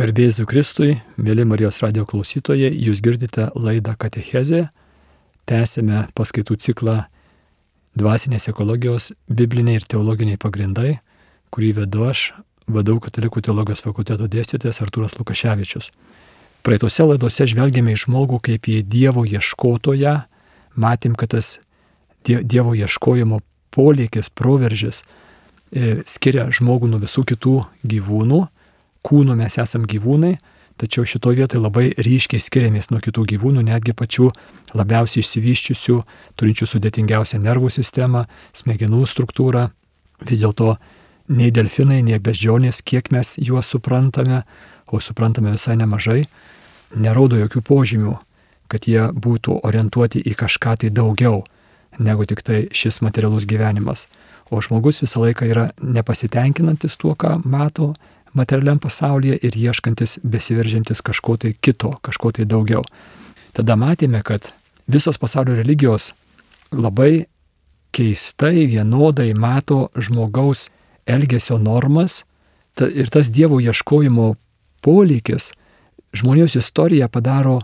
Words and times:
Garbėsiu 0.00 0.46
Kristui, 0.48 0.94
mėly 1.20 1.44
Marijos 1.44 1.82
radio 1.82 2.06
klausytojai, 2.08 2.70
jūs 2.72 3.02
girdite 3.04 3.50
laidą 3.52 3.92
Katechezė. 4.00 4.70
Tęsėme 5.44 6.06
paskaitų 6.16 6.54
ciklą 6.56 6.94
Dvasinės 8.00 8.48
ekologijos 8.48 9.10
bibliniai 9.28 9.76
ir 9.76 9.84
teologiniai 9.84 10.38
pagrindai, 10.40 10.94
kurį 11.52 11.72
vedu 11.82 12.06
aš, 12.06 12.22
vadau 12.64 12.94
Katalikų 13.04 13.42
teologijos 13.44 13.84
fakulteto 13.84 14.24
dėstytojas 14.24 14.80
Artūras 14.80 15.18
Lukaševičius. 15.18 15.90
Praeitose 16.64 17.04
laidose 17.04 17.44
žvelgėme 17.52 17.92
į 17.92 18.00
žmogų 18.06 18.38
kaip 18.46 18.70
į 18.72 18.78
Dievo 18.88 19.26
ieškotoją, 19.28 20.14
matėm, 20.80 21.12
kad 21.12 21.34
tas 21.34 21.58
Dievo 22.24 22.72
ieškojimo 22.72 23.42
polėkis, 23.76 24.32
proveržis 24.32 25.02
e, 25.02 26.00
skiria 26.08 26.48
žmogų 26.48 26.88
nuo 26.88 27.02
visų 27.04 27.26
kitų 27.34 27.58
gyvūnų 27.84 28.40
kūnu 29.06 29.36
mes 29.38 29.56
esam 29.60 29.86
gyvūnai, 29.88 30.36
tačiau 30.80 31.04
šitoje 31.04 31.42
vietoje 31.42 31.60
labai 31.60 31.90
ryškiai 31.96 32.40
skiriamės 32.40 32.90
nuo 32.92 33.00
kitų 33.04 33.26
gyvūnų, 33.34 33.64
netgi 33.68 33.94
pačių 33.96 34.30
labiausiai 34.78 35.24
išsivyščiusių, 35.24 35.98
turinčių 36.40 36.68
sudėtingiausią 36.72 37.40
nervų 37.44 37.68
sistemą, 37.74 38.24
smegenų 38.56 39.04
struktūrą. 39.08 39.68
Vis 40.24 40.44
dėlto 40.44 40.76
nei 41.32 41.52
delfinai, 41.52 42.00
nei 42.06 42.18
beždžionės, 42.20 42.80
kiek 42.82 43.12
mes 43.12 43.36
juos 43.40 43.68
suprantame, 43.70 44.42
o 44.90 45.00
suprantame 45.00 45.52
visai 45.54 45.76
nemažai, 45.78 46.24
nerodo 46.96 47.38
jokių 47.38 47.62
požymių, 47.66 48.16
kad 48.70 48.88
jie 48.88 49.08
būtų 49.12 49.60
orientuoti 49.66 50.22
į 50.26 50.36
kažką 50.38 50.76
tai 50.82 50.90
daugiau 50.94 51.44
negu 51.98 52.26
tik 52.26 52.42
tai 52.46 52.64
šis 52.72 53.00
materialus 53.04 53.46
gyvenimas. 53.46 54.06
O 54.50 54.58
žmogus 54.62 55.02
visą 55.04 55.22
laiką 55.22 55.46
yra 55.46 55.68
nepasitenkinantis 55.78 56.96
tuo, 56.98 57.14
ką 57.14 57.36
mato, 57.44 57.92
materialiam 58.34 58.78
pasaulyje 58.78 59.38
ir 59.42 59.56
ieškantis, 59.56 60.18
besiveržiantis 60.22 61.02
kažko 61.02 61.36
tai 61.36 61.54
kito, 61.60 61.96
kažko 62.02 62.32
tai 62.32 62.44
daugiau. 62.44 62.84
Tada 63.52 63.76
matėme, 63.76 64.22
kad 64.22 64.52
visos 64.90 65.18
pasaulio 65.18 65.56
religijos 65.58 66.12
labai 66.70 67.26
keistai, 67.94 68.66
vienodai 68.70 69.32
mato 69.34 69.88
žmogaus 69.98 70.68
elgesio 71.06 71.58
normas 71.58 72.22
ta, 72.74 72.86
ir 72.86 73.10
tas 73.10 73.30
Dievo 73.30 73.58
ieškojimo 73.60 74.34
polikis 74.80 75.50
žmonijos 76.14 76.56
istoriją 76.58 77.08
padaro 77.08 77.60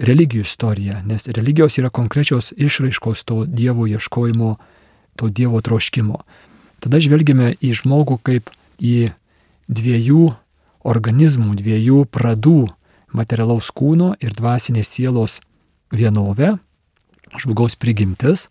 religijų 0.00 0.44
istoriją, 0.46 1.00
nes 1.04 1.26
religijos 1.28 1.76
yra 1.80 1.90
konkrečios 1.92 2.52
išraiškos 2.56 3.24
to 3.24 3.44
Dievo 3.44 3.86
ieškojimo, 3.88 4.54
to 5.16 5.28
Dievo 5.28 5.60
troškimo. 5.60 6.20
Tada 6.80 7.00
žvelgime 7.00 7.54
į 7.60 7.74
žmogų 7.82 8.16
kaip 8.24 8.48
į 8.80 9.10
dviejų 9.70 10.30
organizmų, 10.86 11.54
dviejų 11.60 12.04
pradų 12.10 12.70
materialaus 13.16 13.70
kūno 13.74 14.14
ir 14.22 14.34
dvasinės 14.36 14.90
sielos 14.90 15.38
vienovę, 15.94 16.56
žmogaus 17.38 17.76
prigimtis, 17.78 18.48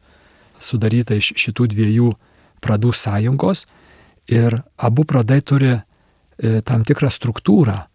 sudaryta 0.59 1.17
iš 1.19 1.33
šitų 1.39 1.69
dviejų 1.73 2.13
pradų 2.63 2.93
sąjungos 2.95 3.65
ir 4.29 4.61
abu 4.77 5.05
pradai 5.07 5.39
turi 5.41 5.71
e, 5.75 6.61
tam 6.61 6.83
tikrą 6.87 7.11
struktūrą. 7.11 7.85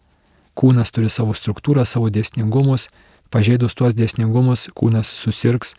Kūnas 0.54 0.92
turi 0.94 1.10
savo 1.10 1.34
struktūrą, 1.34 1.84
savo 1.84 2.08
dėsningumus, 2.14 2.88
pažeidus 3.34 3.74
tuos 3.74 3.96
dėsningumus 3.96 4.68
kūnas 4.76 5.10
susirgs. 5.10 5.74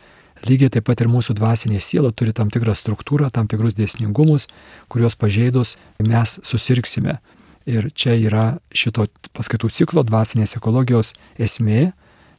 Lygiai 0.46 0.70
taip 0.70 0.86
pat 0.90 1.00
ir 1.02 1.10
mūsų 1.10 1.34
dvasinė 1.40 1.80
siela 1.82 2.12
turi 2.12 2.34
tam 2.36 2.52
tikrą 2.54 2.76
struktūrą, 2.76 3.32
tam 3.34 3.48
tikrus 3.50 3.74
dėsningumus, 3.74 4.50
kuriuos 4.92 5.16
pažeidus 5.18 5.78
mes 6.04 6.36
susirgsime. 6.44 7.18
Ir 7.66 7.90
čia 7.98 8.14
yra 8.14 8.46
šito 8.76 9.08
paskaitų 9.34 9.72
ciklo 9.74 10.04
dvasinės 10.06 10.56
ekologijos 10.60 11.14
esmė. 11.42 11.94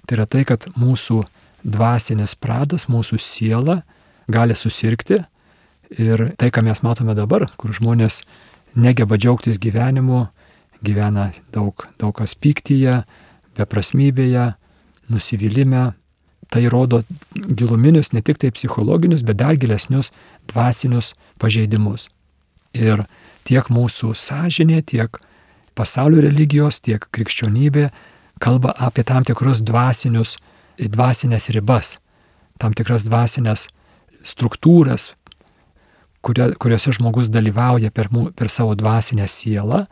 Tai 0.06 0.19
yra 0.20 0.27
tai, 0.30 0.44
kad 0.46 0.69
mūsų 0.78 1.24
dvasinės 1.66 2.36
pradas, 2.38 2.86
mūsų 2.86 3.19
siela 3.19 3.81
gali 4.31 4.54
susirgti. 4.54 5.25
Ir 5.98 6.28
tai, 6.38 6.50
ką 6.54 6.62
mes 6.66 6.82
matome 6.82 7.14
dabar, 7.19 7.48
kur 7.59 7.75
žmonės 7.75 8.22
negeba 8.78 9.19
džiaugtis 9.19 9.59
gyvenimu, 9.62 10.26
gyvena 10.84 11.31
daug, 11.54 11.87
daug 11.98 12.14
kas 12.14 12.34
pyktyje, 12.38 13.00
beprasmybėje, 13.56 14.53
nusivylimė, 15.10 15.84
tai 16.50 16.66
rodo 16.70 17.03
giluminius, 17.34 18.12
ne 18.14 18.22
tik 18.22 18.38
tai 18.43 18.53
psichologinius, 18.54 19.25
bet 19.26 19.38
dar 19.41 19.58
gilesnius 19.58 20.12
dvasinius 20.50 21.14
pažeidimus. 21.43 22.08
Ir 22.76 23.06
tiek 23.46 23.70
mūsų 23.72 24.12
sąžinė, 24.18 24.82
tiek 24.82 25.20
pasaulio 25.76 26.22
religijos, 26.24 26.80
tiek 26.80 27.06
krikščionybė 27.12 27.90
kalba 28.42 28.74
apie 28.76 29.04
tam 29.06 29.24
tikrus 29.24 29.62
dvasinius, 29.64 30.36
dvasinės 30.76 31.48
ribas, 31.56 31.96
tam 32.60 32.74
tikras 32.76 33.06
dvasinės 33.06 33.68
struktūras, 34.26 35.14
kuriuose 36.26 36.92
žmogus 36.96 37.30
dalyvauja 37.30 37.92
per, 37.94 38.10
per 38.10 38.50
savo 38.50 38.74
dvasinę 38.74 39.28
sielą 39.30 39.84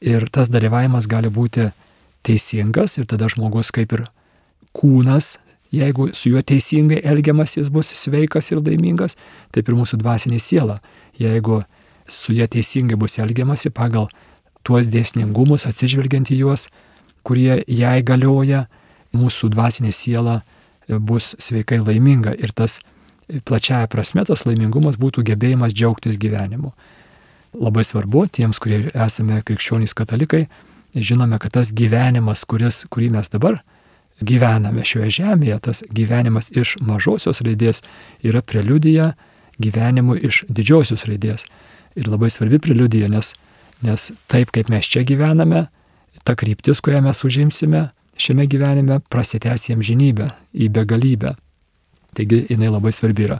ir 0.00 0.26
tas 0.32 0.50
dalyvavimas 0.50 1.06
gali 1.06 1.30
būti 1.30 1.70
teisingas 2.26 2.98
ir 2.98 3.06
tada 3.06 3.28
žmogus 3.30 3.70
kaip 3.72 3.94
ir 3.94 4.06
kūnas, 4.76 5.36
jeigu 5.70 6.10
su 6.14 6.32
juo 6.32 6.42
teisingai 6.42 7.00
elgiamas, 7.06 7.56
jis 7.56 7.70
bus 7.70 7.92
sveikas 7.96 8.50
ir 8.50 8.62
laimingas, 8.64 9.16
taip 9.54 9.68
ir 9.68 9.78
mūsų 9.78 10.00
dvasinė 10.02 10.40
siela. 10.42 10.80
Jeigu 11.20 11.62
su 12.10 12.34
jie 12.34 12.46
teisingai 12.50 12.98
bus 12.98 13.18
elgiamasi 13.22 13.70
pagal 13.70 14.08
tuos 14.66 14.90
dėsningumus, 14.92 15.66
atsižvelgiant 15.68 16.30
į 16.30 16.42
juos, 16.42 16.68
kurie 17.24 17.62
jai 17.66 18.00
galioja, 18.06 18.66
mūsų 19.16 19.50
dvasinė 19.54 19.92
siela 19.94 20.40
bus 20.88 21.34
sveikai 21.38 21.80
laiminga 21.82 22.34
ir 22.38 22.52
tas 22.54 22.78
plačiaja 23.46 23.88
prasme 23.90 24.24
tas 24.26 24.44
laimingumas 24.46 24.98
būtų 25.00 25.24
gebėjimas 25.30 25.74
džiaugtis 25.74 26.18
gyvenimu. 26.20 26.72
Labai 27.54 27.82
svarbu 27.86 28.26
tiems, 28.30 28.60
kurie 28.62 28.90
esame 28.94 29.40
krikščionys 29.46 29.94
katalikai, 29.98 30.44
žinome, 30.94 31.38
kad 31.42 31.54
tas 31.58 31.72
gyvenimas, 31.74 32.44
kuris, 32.46 32.84
kurį 32.90 33.10
mes 33.16 33.30
dabar 33.30 33.60
gyvename 34.20 34.84
šioje 34.86 35.10
žemėje, 35.22 35.58
tas 35.66 35.82
gyvenimas 35.90 36.50
iš 36.52 36.76
mažosios 36.84 37.40
raidės 37.46 37.82
yra 38.26 38.42
preliudija 38.42 39.14
gyvenimui 39.60 40.20
iš 40.26 40.44
didžiosios 40.48 41.06
raidės 41.08 41.46
ir 42.00 42.08
labai 42.08 42.30
svarbi 42.32 42.58
preliudija, 42.62 43.08
nes, 43.12 43.34
nes 43.84 44.10
taip 44.30 44.52
kaip 44.54 44.72
mes 44.72 44.88
čia 44.88 45.04
gyvename, 45.06 45.68
ta 46.24 46.34
kryptis, 46.36 46.80
kurią 46.84 47.02
mes 47.04 47.24
užimsime 47.24 47.88
šiame 48.20 48.46
gyvenime, 48.50 49.00
prasitęs 49.12 49.68
jiem 49.70 49.84
žinybę 49.84 50.30
į 50.52 50.68
begalybę. 50.74 51.34
Taigi 52.16 52.42
jinai 52.50 52.68
labai 52.72 52.92
svarbi 52.92 53.28
yra. 53.28 53.38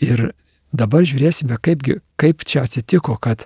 Ir 0.00 0.30
dabar 0.76 1.04
žiūrėsime, 1.08 1.58
kaipgi, 1.60 1.98
kaip 2.20 2.44
čia 2.46 2.64
atsitiko, 2.64 3.16
kad 3.20 3.44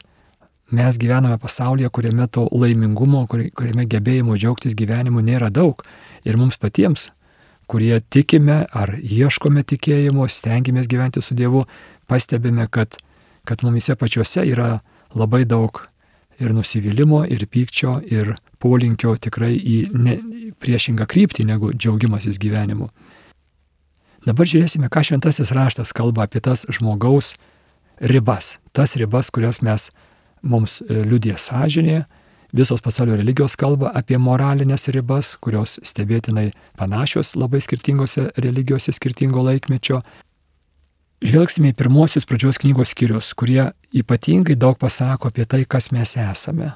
mes 0.70 0.98
gyvename 1.00 1.38
pasaulyje, 1.40 1.90
kuriame 1.90 2.26
to 2.30 2.46
laimingumo, 2.52 3.24
kuriame 3.30 3.86
gebėjimo 3.90 4.36
džiaugtis 4.38 4.76
gyvenimu 4.78 5.22
nėra 5.24 5.50
daug. 5.50 5.82
Ir 6.26 6.38
mums 6.38 6.60
patiems, 6.60 7.08
kurie 7.70 8.00
tikime 8.00 8.64
ar 8.70 8.94
ieškome 8.98 9.64
tikėjimo, 9.66 10.26
stengiamės 10.28 10.90
gyventi 10.90 11.22
su 11.22 11.34
Dievu, 11.38 11.64
pastebime, 12.10 12.66
kad 12.70 12.98
kad 13.44 13.64
mumise 13.66 13.96
pačiuose 13.96 14.44
yra 14.48 14.80
labai 15.16 15.44
daug 15.48 15.82
ir 16.40 16.54
nusivylimų, 16.56 17.24
ir 17.32 17.44
pykčio, 17.50 17.98
ir 18.04 18.34
polinkio 18.60 19.14
tikrai 19.20 19.52
į 19.56 19.78
ne, 19.92 20.16
priešingą 20.60 21.06
kryptį 21.08 21.46
negu 21.48 21.72
džiaugimasis 21.74 22.40
gyvenimu. 22.40 22.88
Dabar 24.26 24.48
žiūrėsime, 24.48 24.90
ką 24.92 25.02
šventasis 25.06 25.52
raštas 25.56 25.94
kalba 25.96 26.26
apie 26.26 26.42
tas 26.44 26.66
žmogaus 26.68 27.34
ribas. 28.00 28.58
Tas 28.76 28.96
ribas, 29.00 29.30
kurias 29.32 29.62
mes 29.64 29.88
mums 30.42 30.80
e, 30.84 31.02
liudė 31.04 31.36
sąžinė, 31.40 32.02
visos 32.52 32.82
pasaulio 32.84 33.16
religijos 33.20 33.56
kalba 33.56 33.92
apie 33.96 34.18
moralinės 34.20 34.88
ribas, 34.92 35.34
kurios 35.40 35.78
stebėtinai 35.86 36.50
panašios 36.80 37.34
labai 37.36 37.62
skirtingose 37.64 38.30
religijose 38.40 38.92
skirtingo 38.96 39.44
laikmečio, 39.46 40.02
Žvelgsime 41.20 41.74
į 41.74 41.76
pirmosius 41.76 42.24
pradžios 42.24 42.56
knygos 42.62 42.94
skyrius, 42.94 43.34
kurie 43.36 43.66
ypatingai 43.92 44.54
daug 44.56 44.78
pasako 44.80 45.28
apie 45.28 45.44
tai, 45.44 45.66
kas 45.68 45.90
mes 45.92 46.14
esame. 46.16 46.70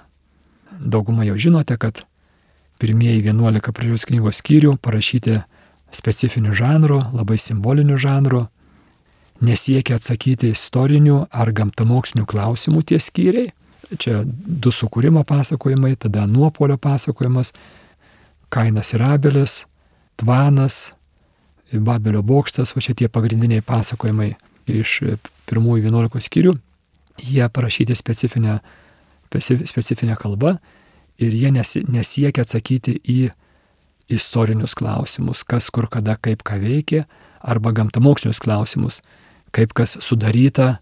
Daugumą 0.81 1.25
jau 1.25 1.39
žinote, 1.41 1.79
kad 1.81 2.03
pirmieji 2.83 3.23
11 3.25 3.73
pradžios 3.73 4.05
knygos 4.11 4.43
skyrių 4.43 4.75
parašyti 4.85 5.39
specifiniu 5.95 6.53
žanru, 6.53 7.01
labai 7.17 7.39
simboliniu 7.41 7.97
žanru, 7.97 8.43
nesiekia 9.41 9.97
atsakyti 9.97 10.53
istorinių 10.53 11.23
ar 11.33 11.53
gamtamokslinių 11.57 12.27
klausimų 12.29 12.83
tie 12.91 13.01
skyriai. 13.01 13.55
Čia 14.01 14.23
du 14.27 14.73
sukūrimo 14.73 15.25
pasakojimai, 15.29 15.95
tada 15.97 16.27
nuopolio 16.29 16.77
pasakojimas, 16.77 17.53
Kainas 18.53 18.93
ir 18.95 19.03
Abelis, 19.03 19.65
Tvanas, 20.21 20.93
Babelio 21.73 22.23
bokštas, 22.23 22.75
o 22.77 22.81
čia 22.81 22.95
tie 22.95 23.09
pagrindiniai 23.09 23.65
pasakojimai 23.65 24.35
iš 24.71 25.01
pirmųjų 25.49 25.89
11 25.89 26.27
skyrių, 26.29 26.55
jie 27.25 27.49
parašyti 27.49 27.97
specifinę, 27.97 28.59
specifinę 29.33 30.17
kalbą 30.21 30.57
ir 31.19 31.35
jie 31.35 31.51
nesi, 31.55 31.83
nesiekia 31.89 32.45
atsakyti 32.45 32.99
į 33.01 33.19
istorinius 34.13 34.75
klausimus, 34.77 35.45
kas 35.45 35.71
kur 35.73 35.89
kada 35.91 36.17
kaip 36.21 36.45
ką 36.45 36.59
veikia, 36.61 37.05
arba 37.45 37.73
gamtamokslinius 37.77 38.41
klausimus, 38.41 39.01
kaip 39.55 39.75
kas 39.77 39.99
sudaryta, 40.01 40.79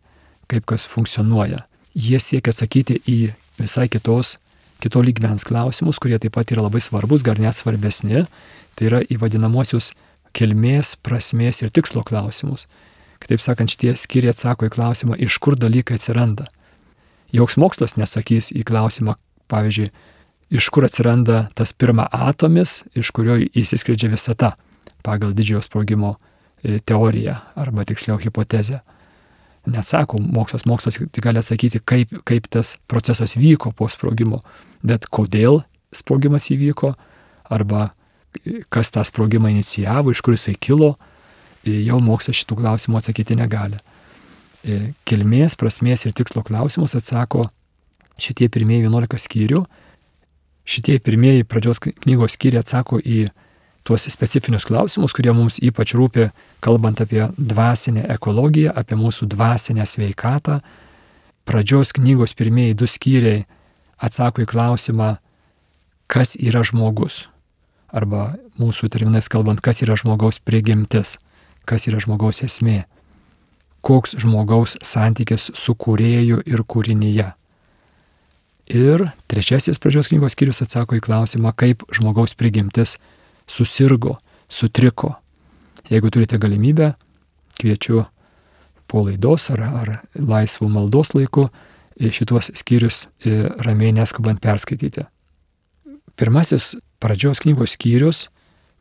kaip 0.51 0.67
kas 0.67 0.87
funkcionuoja. 0.91 1.65
Jie 1.95 2.19
siekia 2.23 2.55
atsakyti 2.55 2.99
į 3.09 3.19
visai 3.61 3.89
kitos, 3.93 4.37
kito 4.83 5.03
lygmens 5.05 5.45
klausimus, 5.47 6.01
kurie 6.03 6.19
taip 6.19 6.35
pat 6.35 6.51
yra 6.55 6.65
labai 6.67 6.81
svarbus, 6.83 7.23
gar 7.27 7.39
net 7.39 7.59
svarbesni, 7.59 8.25
tai 8.75 8.89
yra 8.89 9.03
į 9.07 9.21
vadinamosius 9.23 9.93
kilmės, 10.37 10.97
prasmės 11.05 11.63
ir 11.63 11.73
tikslo 11.75 12.05
klausimus. 12.07 12.67
Kitaip 13.23 13.43
sakant, 13.45 13.71
šitie 13.71 13.95
skyriai 13.99 14.33
atsako 14.33 14.67
į 14.67 14.73
klausimą, 14.75 15.19
iš 15.21 15.39
kur 15.43 15.57
dalykai 15.59 15.99
atsiranda. 16.01 16.49
Joks 17.33 17.57
mokslas 17.61 17.95
nesakys 17.97 18.51
į 18.53 18.65
klausimą, 18.69 19.15
pavyzdžiui, 19.53 19.93
iš 20.53 20.69
kur 20.75 20.89
atsiranda 20.89 21.47
tas 21.57 21.73
pirma 21.73 22.09
atomis, 22.13 22.83
iš 22.99 23.13
kurio 23.15 23.39
įsiskleidžia 23.41 24.11
visata 24.13 24.57
pagal 25.07 25.33
didžiojo 25.37 25.63
sprogimo 25.65 26.17
e, 26.17 26.81
teoriją 26.81 27.39
arba 27.59 27.87
tiksliau 27.89 28.19
hipotezę 28.21 28.83
neatsako 29.67 30.19
mokslas, 30.19 30.65
mokslas 30.67 30.99
gali 30.99 31.39
atsakyti, 31.39 31.81
kaip, 31.85 32.15
kaip 32.25 32.49
tas 32.51 32.77
procesas 32.91 33.37
vyko 33.37 33.73
po 33.77 33.89
sprogimo, 33.89 34.41
bet 34.83 35.07
kodėl 35.07 35.63
sprogimas 35.95 36.49
įvyko, 36.51 36.93
arba 37.53 37.93
kas 38.73 38.91
tą 38.91 39.05
sprogimą 39.05 39.51
inicijavo, 39.53 40.13
iš 40.13 40.21
kur 40.25 40.35
jisai 40.37 40.55
kilo, 40.55 40.95
jau 41.65 41.99
mokslas 42.03 42.39
šitų 42.41 42.59
klausimų 42.63 43.01
atsakyti 43.01 43.37
negali. 43.39 43.79
E, 44.63 44.93
kilmės, 45.09 45.57
prasmės 45.59 46.07
ir 46.07 46.15
tikslo 46.17 46.43
klausimus 46.47 46.95
atsako 46.99 47.49
šitie 48.23 48.49
pirmieji 48.53 48.87
11 48.87 49.19
skyrių. 49.27 49.65
Šitie 50.63 50.99
pirmieji 51.03 51.47
pradžios 51.49 51.83
knygos 51.83 52.37
skyriai 52.37 52.63
atsako 52.63 53.01
į 53.03 53.27
tuos 53.83 54.07
specifinius 54.07 54.67
klausimus, 54.69 55.15
kurie 55.15 55.35
mums 55.35 55.59
ypač 55.59 55.97
rūpi, 55.99 56.29
kalbant 56.63 57.03
apie 57.03 57.27
dvasinę 57.35 58.07
ekologiją, 58.15 58.71
apie 58.79 58.99
mūsų 58.99 59.27
dvasinę 59.33 59.87
sveikatą. 59.87 60.61
Pradžios 61.43 61.91
knygos 61.99 62.37
pirmieji 62.39 62.79
du 62.79 62.87
skyriai 62.87 63.43
atsako 63.99 64.45
į 64.45 64.51
klausimą, 64.55 65.17
kas 66.07 66.37
yra 66.39 66.63
žmogus. 66.63 67.27
Arba 67.93 68.33
mūsų 68.57 68.89
terminais 68.89 69.29
kalbant, 69.29 69.61
kas 69.61 69.83
yra 69.85 69.99
žmogaus 70.01 70.41
prigimtis, 70.41 71.19
kas 71.69 71.87
yra 71.91 72.01
žmogaus 72.01 72.41
esmė, 72.45 72.87
koks 73.85 74.17
žmogaus 74.23 74.79
santykis 74.81 75.51
su 75.59 75.75
kūrėju 75.77 76.41
ir 76.49 76.65
kūrinyje. 76.65 77.29
Ir 78.73 79.05
trečiasis 79.29 79.81
pradžios 79.83 80.09
knygos 80.09 80.33
skyrius 80.33 80.63
atsako 80.65 80.97
į 80.97 81.05
klausimą, 81.05 81.53
kaip 81.53 81.85
žmogaus 81.93 82.33
prigimtis 82.39 82.97
susirgo, 83.51 84.17
sutriko. 84.49 85.17
Jeigu 85.91 86.13
turite 86.15 86.39
galimybę, 86.41 86.95
kviečiu 87.61 88.07
po 88.89 89.03
laidos 89.05 89.51
ar, 89.53 89.67
ar 89.67 89.93
laisvų 90.17 90.71
maldos 90.73 91.13
laiku 91.13 91.51
šituos 92.01 92.53
skyrius 92.57 93.07
ramiai 93.61 93.93
neskubant 93.93 94.41
perskaityti. 94.41 95.05
Pirmasis 96.17 96.75
pradžios 97.01 97.41
knygos 97.43 97.77
skyrius 97.77 98.27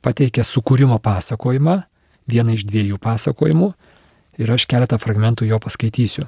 pateikia 0.03 0.43
sukūrimo 0.43 0.99
pasakojimą, 0.99 1.81
vieną 2.27 2.57
iš 2.57 2.65
dviejų 2.67 2.99
pasakojimų 3.01 3.71
ir 4.41 4.51
aš 4.51 4.67
keletą 4.69 4.99
fragmentų 5.01 5.47
jo 5.49 5.59
paskaitysiu. 5.61 6.27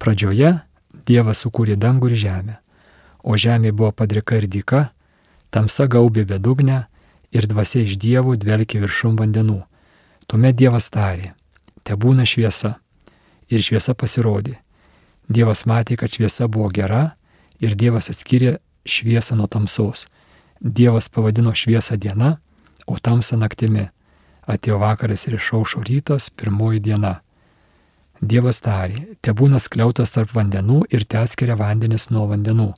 Pradžioje 0.00 0.60
Dievas 1.06 1.40
sukūrė 1.42 1.76
dangų 1.80 2.10
ir 2.10 2.16
žemę, 2.18 2.54
o 3.24 3.36
žemė 3.36 3.72
buvo 3.72 3.90
padrika 3.92 4.36
ir 4.38 4.46
dyka, 4.50 4.90
tamsa 5.50 5.86
gaubė 5.90 6.24
bedugnę 6.28 6.84
ir 7.34 7.46
dvasia 7.50 7.82
iš 7.84 7.96
dievų 7.98 8.36
dvelkė 8.40 8.80
viršum 8.82 9.16
vandenų. 9.18 9.60
Tuomet 10.26 10.58
Dievas 10.58 10.90
tarė, 10.90 11.32
te 11.82 11.96
būna 11.96 12.26
šviesa. 12.26 12.76
Ir 13.50 13.64
šviesa 13.66 13.96
pasirodė. 13.98 14.60
Dievas 15.26 15.64
matė, 15.66 15.96
kad 15.98 16.12
šviesa 16.14 16.46
buvo 16.46 16.68
gera 16.70 17.16
ir 17.58 17.74
Dievas 17.74 18.10
atskyrė 18.12 18.58
šviesą 18.84 19.36
nuo 19.38 19.46
tamsos. 19.46 20.06
Dievas 20.60 21.08
pavadino 21.08 21.54
šviesą 21.56 21.96
diena, 21.96 22.38
o 22.86 22.98
tamsą 22.98 23.38
naktimi. 23.40 23.88
Atėjo 24.50 24.80
vakaras 24.82 25.26
ir 25.28 25.36
išaušo 25.38 25.82
rytas, 25.86 26.30
pirmoji 26.30 26.80
diena. 26.80 27.20
Dievas 28.20 28.60
tarė, 28.60 29.06
te 29.22 29.32
būna 29.32 29.60
skliautas 29.62 30.12
tarp 30.12 30.32
vandenų 30.34 30.82
ir 30.90 31.06
te 31.08 31.20
atskiria 31.22 31.56
vandenis 31.56 32.10
nuo 32.10 32.26
vandenų 32.28 32.72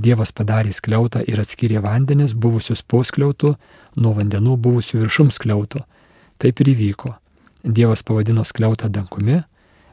Dievas 0.00 0.30
padarė 0.32 0.72
skliautą 0.72 1.20
ir 1.28 1.40
atskyrė 1.42 1.80
vandenis 1.84 2.32
buvusius 2.32 2.82
po 2.82 3.02
skliautų 3.04 3.54
nuo 4.00 4.12
vandenų 4.16 4.56
buvusių 4.56 5.02
viršum 5.02 5.32
skliautų. 5.34 5.82
Taip 6.40 6.60
ir 6.62 6.70
įvyko. 6.72 7.14
Dievas 7.64 8.02
pavadino 8.06 8.44
skliautą 8.46 8.88
dangumi, 8.88 9.42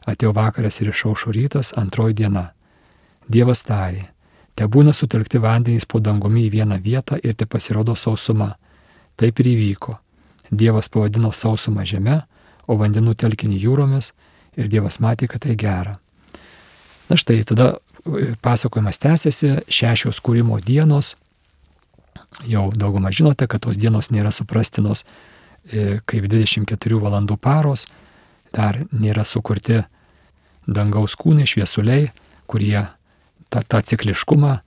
atėjo 0.08 0.32
vakaras 0.32 0.80
ir 0.80 0.92
išaušo 0.92 1.34
rytas 1.36 1.74
antroji 1.76 2.16
diena. 2.22 2.52
Dievas 3.28 3.60
tarė, 3.68 4.06
te 4.58 4.66
būna 4.66 4.90
sutelkti 4.94 5.38
vandenys 5.38 5.86
po 5.86 6.00
dangumi 6.02 6.48
į 6.48 6.54
vieną 6.56 6.80
vietą 6.82 7.18
ir 7.22 7.36
te 7.38 7.46
pasirodo 7.46 7.94
sausuma. 7.94 8.56
Taip 9.18 9.38
ir 9.42 9.52
įvyko. 9.52 9.94
Dievas 10.50 10.90
pavadino 10.90 11.30
sausumą 11.34 11.84
žemę, 11.86 12.22
o 12.66 12.76
vandenų 12.78 13.14
telkinį 13.18 13.60
jūromis 13.62 14.12
ir 14.58 14.68
Dievas 14.72 14.98
matė, 14.98 15.28
kad 15.30 15.44
tai 15.44 15.54
gera. 15.58 15.98
Na 17.08 17.16
štai, 17.16 17.40
tada 17.46 17.76
pasakojimas 18.42 18.98
tęsiasi, 19.02 19.54
šešios 19.70 20.20
kūrimo 20.24 20.58
dienos. 20.64 21.14
Jau 22.48 22.68
daugumą 22.74 23.12
žinote, 23.14 23.46
kad 23.48 23.62
tos 23.64 23.78
dienos 23.80 24.10
nėra 24.12 24.32
suprastinos 24.34 25.04
e, 25.04 26.00
kaip 26.04 26.26
24 26.28 27.00
valandų 27.00 27.38
paros, 27.40 27.86
dar 28.54 28.82
nėra 28.92 29.24
sukurti 29.24 29.82
dangaus 30.66 31.16
kūnai, 31.16 31.46
šviesuliai, 31.48 32.10
kurie 32.48 32.84
tą, 33.52 33.62
tą 33.64 33.82
cikliškumą, 33.92 34.58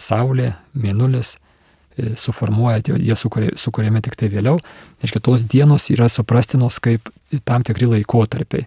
Saulė, 0.00 0.54
Mėnulis 0.72 1.34
e, 1.36 2.14
suformuoja, 2.16 2.96
jie 2.96 3.16
sukūrėme 3.18 4.00
tik 4.04 4.16
tai 4.16 4.30
vėliau. 4.32 4.56
Reiškia, 5.02 5.20
tos 5.20 5.44
dienos 5.44 5.90
yra 5.92 6.08
suprastinos 6.08 6.80
kaip 6.80 7.10
tam 7.44 7.66
tikri 7.66 7.90
laikotarpiai. 7.90 8.64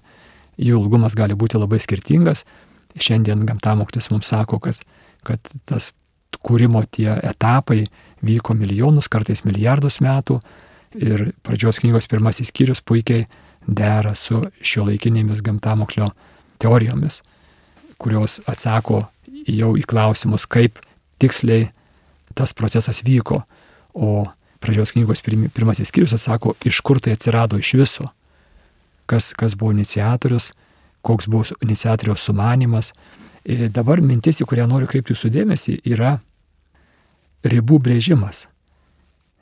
Jų 0.62 0.84
ilgumas 0.84 1.16
gali 1.18 1.34
būti 1.34 1.58
labai 1.58 1.80
skirtingas, 1.82 2.44
Šiandien 3.00 3.46
gamtamoktis 3.48 4.12
mums 4.12 4.30
sako, 4.30 4.60
kad, 4.62 4.78
kad 5.26 5.54
tas 5.66 5.94
kūrimo 6.44 6.84
tie 6.92 7.10
etapai 7.24 7.84
vyko 8.26 8.54
milijonus, 8.58 9.10
kartais 9.10 9.44
milijardus 9.48 10.00
metų 10.04 10.40
ir 11.00 11.32
pradžios 11.46 11.82
knygos 11.82 12.08
pirmasis 12.10 12.52
skyrius 12.54 12.84
puikiai 12.86 13.26
dera 13.66 14.14
su 14.16 14.44
šio 14.62 14.86
laikinėmis 14.90 15.42
gamtamokslio 15.46 16.12
teorijomis, 16.62 17.22
kurios 18.02 18.40
atsako 18.50 19.04
jau 19.48 19.74
į 19.78 19.84
klausimus, 19.90 20.46
kaip 20.46 20.80
tiksliai 21.22 21.70
tas 22.38 22.54
procesas 22.58 23.04
vyko, 23.06 23.44
o 23.94 24.26
pradžios 24.64 24.94
knygos 24.96 25.22
pirmasis 25.24 25.92
skyrius 25.92 26.16
atsako, 26.18 26.56
iš 26.66 26.80
kur 26.82 27.02
tai 27.04 27.16
atsirado 27.18 27.60
iš 27.60 27.74
viso, 27.78 28.08
kas, 29.06 29.34
kas 29.38 29.58
buvo 29.60 29.74
iniciatorius, 29.76 30.52
koks 31.04 31.28
buvo 31.28 31.46
iniciatoriaus 31.62 32.24
sumanimas. 32.24 32.94
Ir 33.44 33.68
dabar 33.76 34.00
mintis, 34.02 34.40
į 34.40 34.48
kurią 34.48 34.70
noriu 34.72 34.88
kreipti 34.88 35.12
jūsų 35.12 35.32
dėmesį, 35.34 35.82
yra 35.92 36.16
ribų 37.44 37.82
brėžimas. 37.84 38.46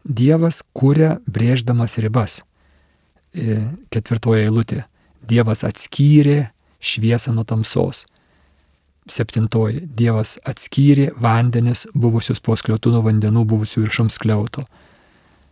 Dievas 0.01 0.63
kūrė 0.73 1.19
brėždamas 1.29 1.99
ribas. 2.01 2.39
Ketvirtoje 3.93 4.47
eilutė. 4.47 4.81
Dievas 5.21 5.61
atskyrė 5.67 6.49
šviesą 6.81 7.35
nuo 7.35 7.45
tamsos. 7.45 8.07
Septintoji. 9.09 9.81
Dievas 9.97 10.35
atskyrė 10.45 11.09
vandenis 11.17 11.87
buvusius 11.93 12.41
po 12.43 12.55
skliautų 12.57 12.93
nuo 12.93 13.01
vandenų 13.07 13.45
buvusių 13.49 13.85
viršum 13.85 14.11
skliauto. 14.13 14.67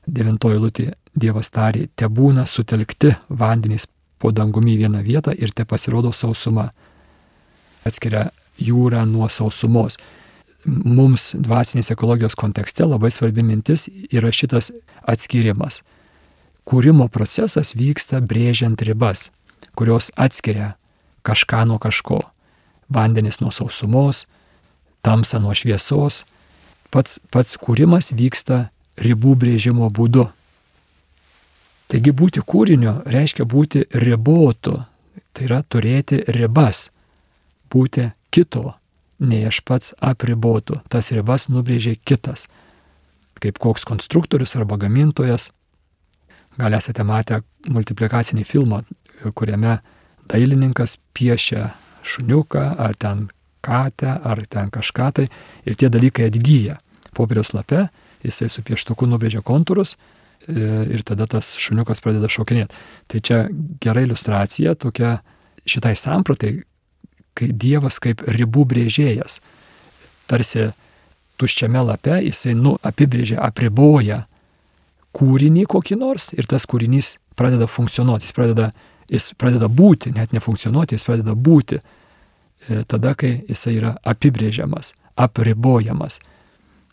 Devintoji 0.06 0.60
eilutė. 0.60 0.86
Dievas 1.20 1.50
tarė, 1.50 1.88
te 1.96 2.06
būna 2.06 2.46
sutelkti 2.48 3.16
vandenys 3.30 3.88
po 4.22 4.32
dangumi 4.32 4.76
į 4.76 4.84
vieną 4.86 5.02
vietą 5.04 5.34
ir 5.34 5.52
te 5.56 5.66
pasirodo 5.66 6.12
sausuma. 6.14 6.70
Atskiria 7.88 8.30
jūrą 8.62 9.06
nuo 9.10 9.30
sausumos. 9.32 9.98
Mums 10.66 11.32
dvasinės 11.40 11.90
ekologijos 11.96 12.36
kontekste 12.38 12.86
labai 12.86 13.10
svarbi 13.16 13.44
mintis 13.44 13.88
yra 14.12 14.32
šitas 14.36 14.70
atskirimas. 15.08 15.82
Kūrimo 16.70 17.08
procesas 17.10 17.74
vyksta 17.74 18.20
brėžiant 18.22 18.82
ribas, 18.86 19.32
kurios 19.74 20.12
atskiria 20.20 20.76
kažką 21.26 21.64
nuo 21.66 21.80
kažko. 21.82 22.20
Vandenis 22.94 23.40
nuo 23.42 23.52
sausumos, 23.52 24.26
tamsa 25.02 25.40
nuo 25.40 25.54
šviesos. 25.54 26.24
Pats, 26.90 27.20
pats 27.30 27.58
kūrimas 27.62 28.12
vyksta 28.18 28.70
ribų 28.98 29.36
brėžimo 29.38 29.90
būdu. 29.94 30.26
Taigi 31.90 32.14
būti 32.14 32.42
kūriniu 32.46 33.00
reiškia 33.10 33.46
būti 33.50 33.86
ribotu, 33.98 34.76
tai 35.34 35.46
yra 35.48 35.62
turėti 35.66 36.22
ribas, 36.34 36.90
būti 37.70 38.12
kito, 38.34 38.76
nei 39.20 39.46
aš 39.50 39.62
pats 39.66 39.94
apribotų. 39.98 40.82
Tas 40.90 41.12
ribas 41.16 41.48
nubrėžė 41.50 41.96
kitas. 42.06 42.48
Kaip 43.40 43.58
koks 43.62 43.86
konstruktorius 43.88 44.56
arba 44.60 44.78
gamintojas. 44.78 45.50
Gal 46.60 46.76
esate 46.76 47.06
matę 47.08 47.42
multiplikacinį 47.72 48.44
filmą, 48.44 48.82
kuriame 49.34 49.78
dailininkas 50.30 50.98
piešia 51.16 51.70
šuniuką 52.04 52.66
ar 52.80 52.96
ten 53.00 53.28
katę 53.62 54.16
ar 54.24 54.42
ten 54.48 54.72
kažką 54.72 55.10
tai 55.14 55.28
ir 55.66 55.76
tie 55.76 55.90
dalykai 55.90 56.30
atgyja. 56.30 56.80
Popieriaus 57.14 57.54
lape 57.54 57.88
jisai 58.24 58.50
su 58.50 58.64
pieštuku 58.64 59.08
nubrėžia 59.10 59.42
kontūrus 59.46 59.96
e, 59.96 60.54
ir 60.96 61.04
tada 61.08 61.28
tas 61.28 61.56
šuniukas 61.60 62.04
pradeda 62.04 62.30
šokinėti. 62.32 62.76
Tai 63.08 63.22
čia 63.22 63.40
gera 63.82 64.04
iliustracija 64.06 64.76
tokia 64.76 65.20
šitai 65.70 65.96
sampratai, 65.98 66.60
kai 67.38 67.52
Dievas 67.56 68.00
kaip 68.04 68.24
ribų 68.28 68.66
brėžėjas, 68.70 69.40
tarsi 70.28 70.70
tuščiame 71.40 71.82
lape 71.88 72.20
jisai 72.26 72.56
nu, 72.58 72.76
apibrėžia, 72.84 73.40
apriboja 73.44 74.26
kūrinį 75.16 75.66
kokį 75.70 75.98
nors 76.00 76.30
ir 76.36 76.48
tas 76.50 76.68
kūrinys 76.70 77.18
pradeda 77.40 77.70
funkcionuoti, 77.72 78.28
jis 78.28 78.36
pradeda, 78.36 78.70
jis 79.10 79.32
pradeda 79.38 79.70
būti, 79.70 80.14
net 80.16 80.34
nefunkcionuoti, 80.36 80.98
jis 80.98 81.06
pradeda 81.08 81.36
būti 81.36 81.80
e, 81.80 82.84
tada, 82.88 83.16
kai 83.16 83.40
jisai 83.50 83.76
yra 83.80 83.96
apibrėžiamas, 84.08 84.94
apribojamas. 85.20 86.20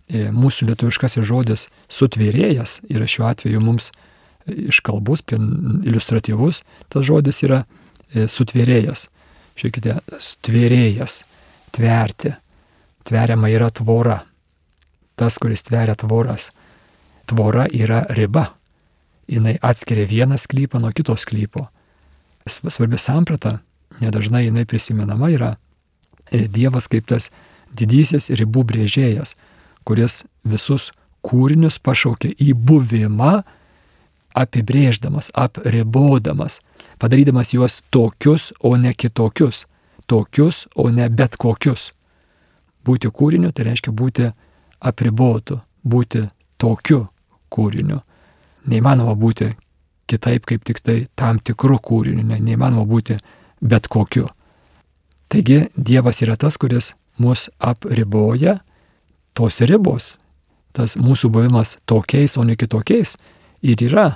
E, 0.07 0.29
mūsų 0.33 0.71
lietuviškasis 0.71 1.27
žodis 1.27 1.67
sutvėrėjas 1.93 2.81
yra 2.89 3.09
šiuo 3.11 3.29
atveju 3.31 3.63
mums 3.63 3.91
iškalbus, 4.47 5.25
iliustratyvus, 5.35 6.63
tas 6.89 7.07
žodis 7.07 7.43
yra 7.43 7.65
e, 8.13 8.29
sutvėrėjas 8.31 9.09
žiūrėkite, 9.57 9.97
tvėrėjas, 10.45 11.23
tverti. 11.75 12.35
Tveriama 13.07 13.51
yra 13.53 13.71
tvora. 13.71 14.21
Tas, 15.17 15.39
kuris 15.39 15.65
tveria 15.65 15.95
tvoras. 15.97 16.51
Tvora 17.27 17.67
yra 17.73 18.05
riba. 18.11 18.51
Jis 19.31 19.59
atskiria 19.63 20.07
vieną 20.07 20.39
sklypą 20.39 20.81
nuo 20.83 20.93
kitos 20.95 21.25
sklypo. 21.27 21.67
Svarbi 22.47 22.99
samprata, 22.99 23.59
nedažnai 24.01 24.45
jinai 24.45 24.65
prisimenama 24.65 25.31
yra 25.35 25.57
e, 26.31 26.47
Dievas 26.49 26.87
kaip 26.91 27.09
tas 27.11 27.31
didysis 27.75 28.31
ribų 28.31 28.65
brėžėjas, 28.71 29.35
kuris 29.87 30.25
visus 30.47 30.93
kūrinius 31.27 31.79
pašaukia 31.83 32.31
į 32.39 32.55
buvimą, 32.55 33.41
apibrėždamas, 34.37 35.31
apribodamas, 35.35 36.61
padarydamas 37.01 37.55
juos 37.55 37.81
tokius, 37.91 38.53
o 38.61 38.77
ne 38.77 38.93
kitokius, 38.93 39.65
tokius, 40.07 40.67
o 40.77 40.91
ne 40.91 41.09
bet 41.09 41.39
kokius. 41.41 41.91
Būti 42.87 43.11
kūriniu 43.11 43.51
tai 43.53 43.71
reiškia 43.71 43.95
būti 43.97 44.31
apribotu, 44.79 45.59
būti 45.83 46.27
tokiu 46.61 47.07
kūriniu. 47.51 48.03
Neįmanoma 48.67 49.17
būti 49.19 49.51
kitaip 50.11 50.47
kaip 50.47 50.65
tik 50.67 50.81
tai 50.83 50.99
tam 51.19 51.39
tikrų 51.39 51.79
kūrinių, 51.83 52.25
ne, 52.27 52.39
neįmanoma 52.41 52.87
būti 52.89 53.19
bet 53.61 53.89
kokiu. 53.91 54.29
Taigi 55.29 55.67
Dievas 55.75 56.23
yra 56.23 56.37
tas, 56.39 56.57
kuris 56.57 56.95
mus 57.19 57.49
apriboja, 57.59 58.61
tos 59.35 59.61
ribos, 59.67 60.17
tas 60.77 60.95
mūsų 61.01 61.31
buvimas 61.33 61.77
tokiais, 61.89 62.37
o 62.39 62.45
ne 62.45 62.57
kitokiais 62.57 63.17
ir 63.67 63.83
yra 63.89 64.09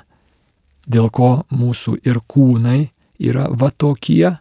dėl 0.91 1.11
ko 1.13 1.43
mūsų 1.51 1.99
ir 2.07 2.21
kūnai 2.31 2.91
yra 3.21 3.49
va 3.51 3.71
tokie, 3.71 4.37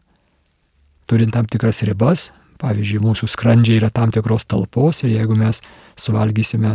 turint 1.09 1.33
tam 1.35 1.49
tikras 1.49 1.83
ribas. 1.87 2.29
Pavyzdžiui, 2.59 2.99
mūsų 2.99 3.29
skrandžiai 3.31 3.77
yra 3.79 3.87
tam 3.87 4.11
tikros 4.11 4.43
talpos 4.43 4.97
ir 5.05 5.13
jeigu 5.13 5.37
mes 5.39 5.61
suvalgysime 5.95 6.73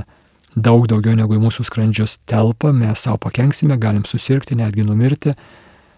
daug 0.55 0.87
daugiau 0.91 1.17
negu 1.19 1.37
į 1.37 1.43
mūsų 1.43 1.67
skrandžius 1.67 2.19
telpa, 2.31 2.73
mes 2.73 3.03
savo 3.07 3.19
pakenksime, 3.27 3.79
galim 3.81 4.05
susirgti, 4.07 4.57
netgi 4.59 4.87
numirti, 4.87 5.35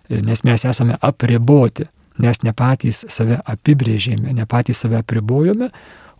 nes 0.08 0.42
mes 0.46 0.64
esame 0.64 0.96
apriboti, 1.04 1.86
nes 2.22 2.42
ne 2.42 2.52
patys 2.56 3.04
save 3.12 3.38
apibrėžėme, 3.44 4.32
ne 4.32 4.46
patys 4.48 4.84
save 4.84 4.98
apribojome, 5.00 5.70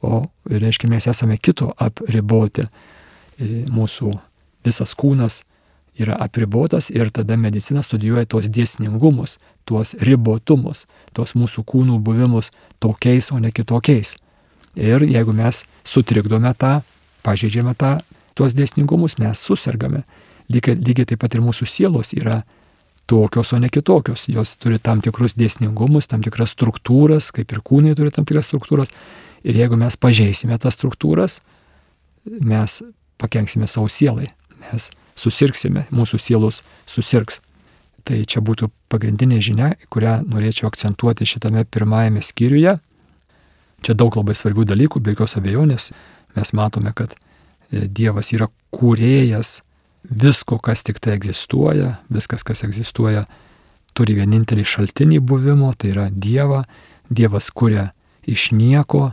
o 0.05 0.27
reiškia 0.51 0.91
mes 0.93 1.09
esame 1.09 1.39
kito 1.41 1.73
apriboti. 1.81 2.67
Mūsų 3.73 4.13
visas 4.65 4.95
kūnas 4.97 5.43
yra 5.97 6.17
apribotas 6.21 6.91
ir 6.93 7.11
tada 7.13 7.37
medicina 7.41 7.83
studijuoja 7.85 8.27
tuos 8.29 8.51
dėsningumus, 8.53 9.39
tuos 9.65 9.95
ribotumus, 10.05 10.85
tuos 11.17 11.33
mūsų 11.37 11.65
kūnų 11.65 11.99
buvimus 12.05 12.53
tokiais, 12.81 13.33
o 13.33 13.41
ne 13.41 13.53
kitokiais. 13.53 14.17
Ir 14.77 15.05
jeigu 15.09 15.33
mes 15.33 15.63
sutrikdome 15.89 16.53
tą, 16.61 16.83
pažeidžiame 17.25 17.73
tą, 17.75 17.97
tuos 18.37 18.55
dėsningumus, 18.57 19.19
mes 19.23 19.41
susirgame. 19.43 20.05
Lygiai, 20.53 20.79
lygiai 20.79 21.09
taip 21.11 21.23
pat 21.25 21.35
ir 21.35 21.43
mūsų 21.43 21.67
sielos 21.67 22.13
yra 22.15 22.43
tokios, 23.11 23.53
o 23.55 23.61
ne 23.63 23.71
kitokios. 23.73 24.27
Jos 24.31 24.57
turi 24.63 24.79
tam 24.83 25.01
tikrus 25.03 25.37
dėsningumus, 25.39 26.09
tam 26.11 26.23
tikras 26.27 26.55
struktūras, 26.55 27.33
kaip 27.35 27.55
ir 27.55 27.63
kūnai 27.67 27.97
turi 27.99 28.13
tam 28.15 28.27
tikras 28.29 28.51
struktūras. 28.51 28.93
Ir 29.47 29.59
jeigu 29.59 29.79
mes 29.79 29.97
pažeisime 29.99 30.59
tas 30.63 30.79
struktūras, 30.79 31.41
mes 32.27 32.81
pakenksime 33.23 33.69
savo 33.71 33.91
sielai. 33.91 34.29
Mes 34.67 34.91
susirksime, 35.17 35.87
mūsų 35.95 36.21
sielos 36.21 36.63
susirgs. 36.91 37.41
Tai 38.07 38.21
čia 38.23 38.43
būtų 38.45 38.69
pagrindinė 38.93 39.41
žinia, 39.43 39.73
kurią 39.91 40.21
norėčiau 40.29 40.69
akcentuoti 40.71 41.27
šitame 41.27 41.65
pirmajame 41.67 42.23
skyriuje. 42.23 42.77
Čia 43.83 43.95
daug 43.99 44.15
labai 44.19 44.37
svarbių 44.39 44.67
dalykų, 44.71 45.03
be 45.03 45.15
jokios 45.15 45.37
abejonės. 45.39 45.91
Mes 46.37 46.53
matome, 46.55 46.93
kad 46.95 47.17
Dievas 47.71 48.33
yra 48.37 48.49
kūrėjas 48.75 49.61
visko, 50.07 50.59
kas 50.63 50.85
tik 50.87 51.01
tai 51.03 51.17
egzistuoja, 51.17 51.97
viskas, 52.13 52.45
kas 52.47 52.63
egzistuoja, 52.67 53.25
turi 53.97 54.15
vienintelį 54.19 54.65
šaltinį 54.67 55.23
buvimo, 55.25 55.73
tai 55.75 55.95
yra 55.95 56.11
Dievą. 56.11 56.65
Dievas 57.11 57.51
kuria 57.55 57.91
iš 58.27 58.51
nieko, 58.55 59.13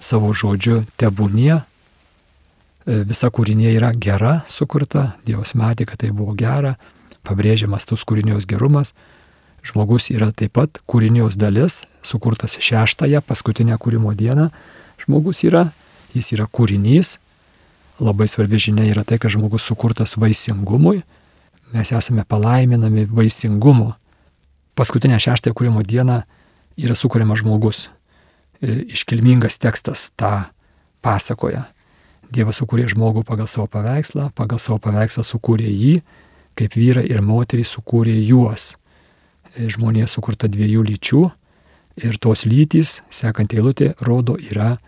savo 0.00 0.32
žodžiu 0.36 0.82
tebūnie, 1.00 1.62
E, 2.88 3.02
visa 3.04 3.28
kūrinė 3.28 3.74
yra 3.76 3.92
gera 3.92 4.40
sukurta, 4.48 5.14
Dievas 5.26 5.52
matė, 5.58 5.84
kad 5.88 6.00
tai 6.00 6.10
buvo 6.16 6.32
gera, 6.38 6.76
pabrėžiamas 7.28 7.84
tos 7.86 8.06
kūrinijos 8.08 8.48
gerumas. 8.48 8.94
Žmogus 9.66 10.08
yra 10.14 10.30
taip 10.32 10.54
pat 10.56 10.80
kūrinijos 10.88 11.36
dalis, 11.36 11.82
sukurtas 12.02 12.56
šeštąją, 12.56 13.20
paskutinę 13.20 13.76
kūrimo 13.76 14.14
dieną. 14.16 14.48
Žmogus 15.04 15.44
yra, 15.44 15.66
jis 16.16 16.32
yra 16.32 16.48
kūrinys. 16.48 17.18
Labai 18.00 18.28
svarbi 18.28 18.58
žinia 18.58 18.86
yra 18.88 19.04
tai, 19.04 19.18
kad 19.20 19.32
žmogus 19.32 19.66
sukurtas 19.68 20.16
vaisingumui. 20.16 21.02
Mes 21.74 21.92
esame 21.92 22.24
palaiminami 22.24 23.04
vaisingumo. 23.04 23.92
Paskutinę 24.74 25.18
šeštąją 25.20 25.54
kūrimo 25.54 25.82
dieną 25.84 26.22
yra 26.80 26.96
sukūriamas 26.96 27.42
žmogus. 27.42 27.88
E, 28.60 28.88
iškilmingas 28.96 29.60
tekstas 29.60 30.08
tą 30.16 30.48
pasakoja. 31.04 31.66
Dievas 32.32 32.62
sukūrė 32.62 32.88
žmogų 32.88 33.26
pagal 33.28 33.48
savo 33.50 33.68
paveikslą, 33.68 34.30
pagal 34.32 34.60
savo 34.62 34.78
paveikslą 34.80 35.24
sukūrė 35.26 35.68
jį, 35.68 35.94
kaip 36.56 36.76
vyra 36.78 37.04
ir 37.04 37.20
moterį 37.20 37.66
sukūrė 37.68 38.16
juos. 38.16 38.74
E, 39.52 39.68
žmonė 39.68 40.08
sukurta 40.08 40.48
dviejų 40.48 40.88
lyčių 40.88 41.24
ir 42.00 42.16
tos 42.16 42.46
lytys, 42.48 43.00
sekant 43.12 43.52
eilutė, 43.52 43.92
rodo 44.00 44.40
yra 44.40 44.78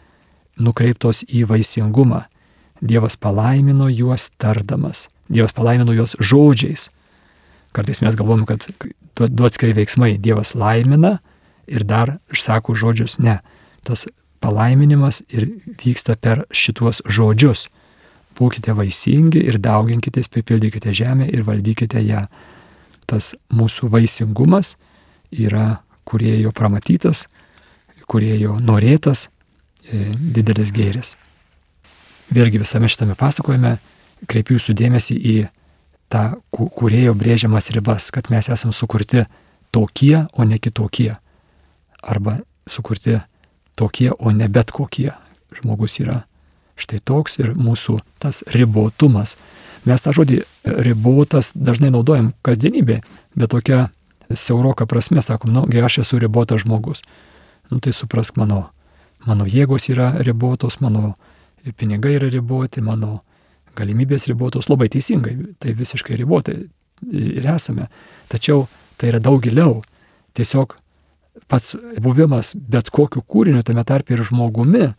nukreiptos 0.57 1.26
į 1.28 1.45
vaisingumą. 1.50 2.25
Dievas 2.82 3.16
palaimino 3.16 3.88
juos 3.88 4.30
tardamas. 4.42 5.06
Dievas 5.30 5.54
palaimino 5.54 5.94
juos 5.94 6.16
žodžiais. 6.18 6.88
Kartais 7.72 8.02
mes 8.02 8.16
galvom, 8.18 8.44
kad 8.44 8.66
du 9.16 9.46
atskiri 9.46 9.76
veiksmai. 9.76 10.16
Dievas 10.18 10.56
laimina 10.58 11.20
ir 11.70 11.86
dar 11.86 12.18
išsako 12.34 12.74
žodžius. 12.74 13.18
Ne. 13.22 13.38
Tas 13.86 14.06
palaiminimas 14.42 15.22
ir 15.30 15.48
vyksta 15.80 16.18
per 16.18 16.44
šituos 16.50 17.00
žodžius. 17.06 17.68
Būkite 18.38 18.74
vaisingi 18.74 19.42
ir 19.44 19.60
dauginkitės, 19.62 20.30
pripildykite 20.32 20.92
žemę 20.96 21.28
ir 21.30 21.44
valdykite 21.46 22.02
ją. 22.02 22.26
Tas 23.06 23.34
mūsų 23.52 23.90
vaisingumas 23.92 24.74
yra 25.30 25.82
kuriejo 26.08 26.52
pramatytas, 26.56 27.26
kuriejo 28.08 28.56
norėtas 28.60 29.28
e, 29.84 30.08
didelis 30.16 30.72
gėris. 30.74 31.14
Vėlgi 32.31 32.61
visame 32.62 32.88
šitame 32.88 33.17
pasakojime 33.19 33.76
kreipiu 34.31 34.57
jūsų 34.59 34.76
dėmesį 34.79 35.17
į 35.17 35.37
tą 36.12 36.25
kuriejo 36.52 37.14
brėžiamas 37.19 37.73
ribas, 37.75 38.11
kad 38.14 38.29
mes 38.31 38.49
esame 38.52 38.75
sukurti 38.76 39.25
tokie, 39.73 40.26
o 40.33 40.45
ne 40.45 40.59
kitokie. 40.59 41.17
Arba 42.02 42.38
sukurti 42.69 43.19
tokie, 43.75 44.11
o 44.12 44.31
ne 44.31 44.49
bet 44.49 44.71
kokie. 44.71 45.12
Žmogus 45.52 45.99
yra 46.00 46.23
štai 46.81 47.00
toks 47.05 47.38
ir 47.41 47.55
mūsų 47.57 47.99
tas 48.23 48.43
ribotumas. 48.52 49.37
Mes 49.88 50.05
tą 50.05 50.14
žodį 50.14 50.43
ribotas 50.87 51.50
dažnai 51.55 51.91
naudojam 51.91 52.33
kasdienybė, 52.47 53.00
bet 53.35 53.52
tokia 53.52 53.88
siauroka 54.31 54.87
prasme 54.87 55.23
sakom, 55.23 55.52
nu, 55.52 55.64
kai 55.69 55.83
aš 55.85 56.02
esu 56.05 56.21
ribotas 56.23 56.62
žmogus. 56.62 57.02
Nu 57.71 57.81
tai 57.81 57.93
suprask 57.97 58.37
mano, 58.37 58.69
mano 59.26 59.47
jėgos 59.49 59.88
yra 59.93 60.12
ribotos, 60.23 60.79
mano 60.81 61.14
pinigai 61.76 62.16
yra 62.19 62.31
riboti, 62.33 62.83
mano 62.85 63.21
galimybės 63.78 64.26
ribotos, 64.28 64.69
labai 64.69 64.88
teisingai, 64.92 65.37
tai 65.62 65.75
visiškai 65.76 66.16
ribotai 66.21 66.59
ir 67.11 67.49
esame. 67.54 67.88
Tačiau 68.33 68.66
tai 69.00 69.12
yra 69.12 69.21
daug 69.23 69.42
giliau. 69.42 69.81
Tiesiog 70.37 70.76
pats 71.49 71.75
buvimas 72.00 72.52
bet 72.54 72.90
kokiu 72.92 73.23
kūriniu, 73.23 73.62
tame 73.64 73.85
tarp 73.88 74.11
ir 74.12 74.23
žmogumi, 74.25 74.92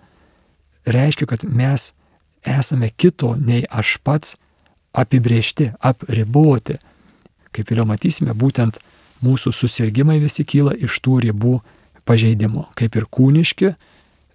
reiškia, 0.85 1.27
kad 1.29 1.45
mes 1.45 1.91
esame 2.43 2.89
kito 2.89 3.35
nei 3.39 3.63
aš 3.69 3.97
pats 4.03 4.35
apibriežti, 4.93 5.71
apriboti. 5.79 6.79
Kaip 7.53 7.69
vėliau 7.69 7.85
matysime, 7.89 8.33
būtent 8.33 8.79
mūsų 9.23 9.53
susirgymai 9.55 10.19
visi 10.21 10.45
kyla 10.45 10.73
iš 10.75 10.99
tų 11.05 11.19
ribų 11.27 11.59
pažeidimo, 12.05 12.67
kaip 12.77 12.97
ir 12.99 13.07
kūniški 13.07 13.73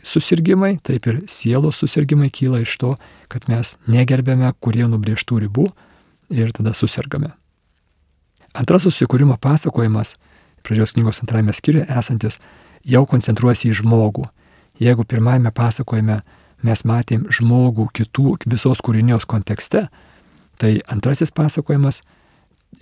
susirgymai, 0.08 0.78
taip 0.84 1.06
ir 1.10 1.20
sielos 1.30 1.80
susirgymai 1.82 2.30
kyla 2.34 2.62
iš 2.64 2.76
to, 2.80 2.94
kad 3.32 3.48
mes 3.50 3.76
negerbėme 3.90 4.50
kurie 4.60 4.86
nubriežtų 4.88 5.42
ribų 5.44 5.68
ir 6.34 6.52
tada 6.56 6.74
susirgame. 6.76 7.34
Antras 8.56 8.86
susikūrimo 8.88 9.36
pasakojimas, 9.40 10.16
pradžios 10.66 10.94
knygos 10.96 11.22
antrame 11.22 11.54
skyriuje 11.54 11.86
esantis, 12.00 12.40
jau 12.84 13.04
koncentruojasi 13.06 13.70
į 13.70 13.78
žmogų. 13.82 14.26
Jeigu 14.80 15.04
pirmajame 15.04 15.52
pasakojime 15.54 16.20
mes 16.66 16.84
matėm 16.86 17.26
žmogų 17.30 17.88
kitų 17.94 18.36
visos 18.50 18.80
kūrinijos 18.84 19.26
kontekste, 19.28 19.88
tai 20.58 20.78
antrasis 20.90 21.30
pasakojimas 21.34 22.02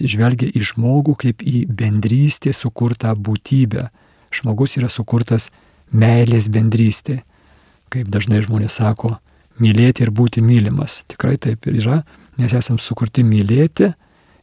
žvelgia 0.01 0.49
į 0.51 0.65
žmogų 0.73 1.17
kaip 1.23 1.45
į 1.45 1.67
bendrystį 1.69 2.55
sukurtą 2.57 3.15
būtybę. 3.15 3.89
Žmogus 4.35 4.77
yra 4.81 4.91
sukurtas 4.93 5.51
meilės 5.93 6.49
bendrystė. 6.53 7.23
Kaip 7.93 8.09
dažnai 8.11 8.41
žmonės 8.43 8.81
sako, 8.81 9.17
mylėti 9.63 10.05
ir 10.05 10.11
būti 10.11 10.43
mylimas. 10.45 11.03
Tikrai 11.11 11.37
taip 11.41 11.67
ir 11.71 11.79
yra, 11.81 12.01
nes 12.41 12.53
esame 12.53 12.83
sukurti 12.83 13.25
mylėti 13.25 13.93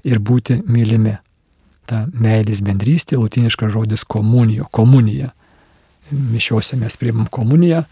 ir 0.08 0.20
būti 0.20 0.62
mylimi. 0.66 1.18
Ta 1.90 2.06
meilės 2.08 2.64
bendrystė, 2.64 3.20
latiniškas 3.20 3.74
žodis 3.74 4.06
komunijo, 4.08 4.70
komunija. 4.72 5.34
Mišiuose 6.12 6.78
mes 6.80 6.96
priimam 7.00 7.28
komuniją 7.32 7.84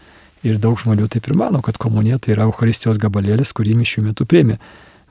ir 0.46 0.58
daug 0.62 0.78
žmonių 0.80 1.08
taip 1.12 1.28
ir 1.28 1.36
mano, 1.38 1.62
kad 1.62 1.78
komunija 1.80 2.18
tai 2.18 2.34
yra 2.34 2.48
Euharistijos 2.48 3.00
gabalėlis, 3.02 3.52
kurį 3.54 3.76
mišių 3.78 4.06
metu 4.08 4.26
priimi. 4.28 4.58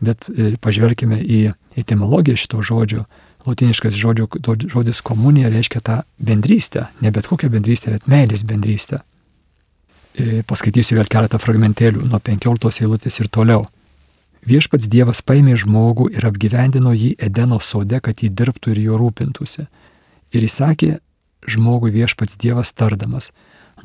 Bet 0.01 0.27
e, 0.33 0.55
pažvelkime 0.61 1.19
į 1.21 1.41
etimologiją 1.77 2.39
šito 2.41 2.61
žodžio. 2.65 3.05
Latiniškas 3.45 3.95
žodžio, 3.97 4.27
žodis 4.69 5.01
komunija 5.01 5.49
reiškia 5.49 5.79
tą 5.81 6.01
bendrystę, 6.21 6.87
ne 7.01 7.11
bet 7.11 7.27
kokią 7.27 7.49
bendrystę, 7.49 7.95
bet 7.95 8.05
meilės 8.09 8.43
bendrystę. 8.45 9.01
E, 10.13 10.43
paskaitysiu 10.45 10.97
vėl 10.99 11.09
keletą 11.09 11.39
fragmentėlių 11.41 12.05
nuo 12.11 12.19
15 12.19 12.83
eilutės 12.83 13.17
ir 13.23 13.29
toliau. 13.33 13.65
Viešpats 14.45 14.89
Dievas 14.89 15.21
paėmė 15.21 15.55
žmogų 15.61 16.09
ir 16.17 16.25
apgyvendino 16.25 16.93
jį 16.93 17.15
Edeno 17.21 17.59
sode, 17.61 17.99
kad 18.01 18.21
jį 18.21 18.31
dirbtų 18.33 18.73
ir 18.73 18.81
jo 18.85 18.97
rūpintųsi. 19.01 19.67
Ir 20.33 20.45
įsakė 20.45 20.95
žmogui 21.49 21.91
viešpats 21.93 22.37
Dievas 22.41 22.73
tardamas, 22.73 23.31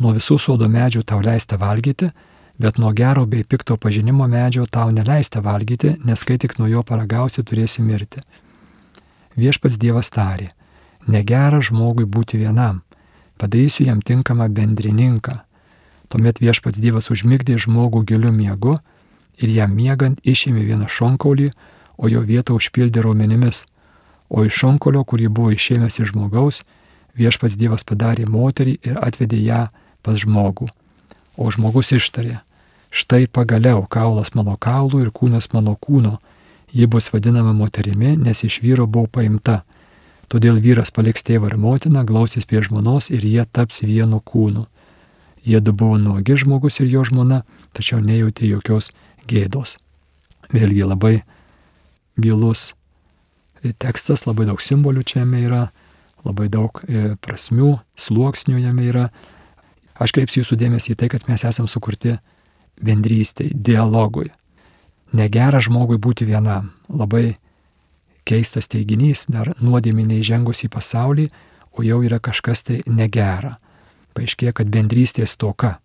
nuo 0.00 0.14
visų 0.16 0.38
sodo 0.40 0.68
medžių 0.68 1.04
tau 1.04 1.20
leista 1.24 1.56
valgyti, 1.60 2.10
bet 2.58 2.80
nuo 2.80 2.92
gero 2.96 3.26
bei 3.26 3.44
pikto 3.44 3.76
pažinimo 3.76 4.26
medžio 4.28 4.64
tau 4.66 4.90
neleista 4.90 5.40
valgyti, 5.44 5.96
nes 6.04 6.24
kai 6.24 6.38
tik 6.40 6.58
nuo 6.58 6.68
jo 6.68 6.82
paragausi 6.82 7.44
turėsi 7.44 7.84
mirti. 7.84 8.24
Viešpats 9.36 9.76
Dievas 9.76 10.08
tarė, 10.12 10.52
negera 11.06 11.60
žmogui 11.60 12.06
būti 12.08 12.40
vienam, 12.40 12.82
padarysiu 13.36 13.86
jam 13.86 14.00
tinkamą 14.00 14.48
bendrininką. 14.48 15.42
Tuomet 16.08 16.40
viešpats 16.40 16.80
Dievas 16.80 17.10
užmigdė 17.12 17.58
žmogų 17.60 18.04
giliu 18.08 18.32
miegu 18.32 18.78
ir 19.36 19.52
jam 19.52 19.74
miegant 19.76 20.20
išėmė 20.24 20.64
vieną 20.70 20.88
šonkaulį, 20.88 21.50
o 21.96 22.08
jo 22.08 22.22
vietą 22.24 22.56
užpildė 22.56 23.04
raumenimis. 23.04 23.64
O 24.28 24.44
iš 24.46 24.56
šonkolio, 24.62 25.04
kurį 25.04 25.28
buvo 25.28 25.52
išėmęs 25.54 26.00
iš 26.00 26.14
žmogaus, 26.14 26.62
viešpats 27.14 27.58
Dievas 27.60 27.84
padarė 27.84 28.26
moterį 28.26 28.78
ir 28.82 28.98
atvedė 28.98 29.38
ją 29.44 29.62
pas 30.02 30.18
žmogų. 30.24 30.68
O 31.36 31.52
žmogus 31.52 31.92
ištarė, 31.92 32.40
Štai 32.96 33.26
pagaliau 33.26 33.82
kaulas 33.90 34.30
mano 34.32 34.54
kaulų 34.56 35.02
ir 35.04 35.10
kūnas 35.12 35.50
mano 35.52 35.74
kūno. 35.76 36.16
Ji 36.72 36.86
bus 36.86 37.12
vadinama 37.12 37.52
moterimi, 37.52 38.16
nes 38.16 38.44
iš 38.44 38.60
vyro 38.62 38.86
buvo 38.86 39.06
paimta. 39.06 39.62
Todėl 40.26 40.58
vyras 40.58 40.90
paliks 40.90 41.22
tėvą 41.22 41.52
ir 41.52 41.58
motiną, 41.62 42.02
glausys 42.06 42.48
prie 42.48 42.62
žmonos 42.62 43.10
ir 43.14 43.22
jie 43.24 43.44
taps 43.46 43.84
vienu 43.86 44.18
kūnu. 44.18 44.66
Jie 45.46 45.60
du 45.62 45.72
buvo 45.72 45.98
nuogi 46.02 46.34
žmogus 46.42 46.80
ir 46.82 46.90
jo 46.90 47.04
žmona, 47.06 47.44
tačiau 47.72 48.00
nejautė 48.02 48.48
jokios 48.50 48.90
gėdos. 49.30 49.76
Vėlgi 50.50 50.82
labai 50.82 51.20
gilus 52.18 52.72
tekstas, 53.78 54.26
labai 54.26 54.46
daug 54.48 54.62
simbolių 54.62 55.04
čia 55.06 55.22
jame 55.22 55.42
yra, 55.46 55.62
labai 56.26 56.48
daug 56.52 56.82
e, 56.86 57.14
prasmių, 57.22 57.76
sluoksnių 57.98 58.58
jame 58.60 58.88
yra. 58.90 59.06
Aš 60.02 60.12
kreipsiu 60.12 60.42
jūsų 60.42 60.58
dėmesį 60.60 60.92
į 60.94 60.98
tai, 61.00 61.10
kad 61.12 61.26
mes 61.30 61.46
esame 61.46 61.70
sukurti 61.70 62.16
bendrystėj, 62.82 63.54
dialogui. 63.54 64.28
Negera 65.12 65.60
žmogui 65.62 65.98
būti 66.02 66.26
vienam. 66.26 66.72
Labai 66.88 67.36
keistas 68.26 68.66
teiginys, 68.68 69.26
dar 69.30 69.52
nuodėmė 69.62 70.06
neįžengus 70.06 70.64
į 70.66 70.72
pasaulį, 70.74 71.28
o 71.76 71.84
jau 71.86 72.00
yra 72.02 72.18
kažkas 72.18 72.64
tai 72.66 72.80
negera. 72.86 73.56
Paaiškėja, 74.16 74.56
kad 74.56 74.72
bendrystės 74.72 75.36
toka. 75.36 75.76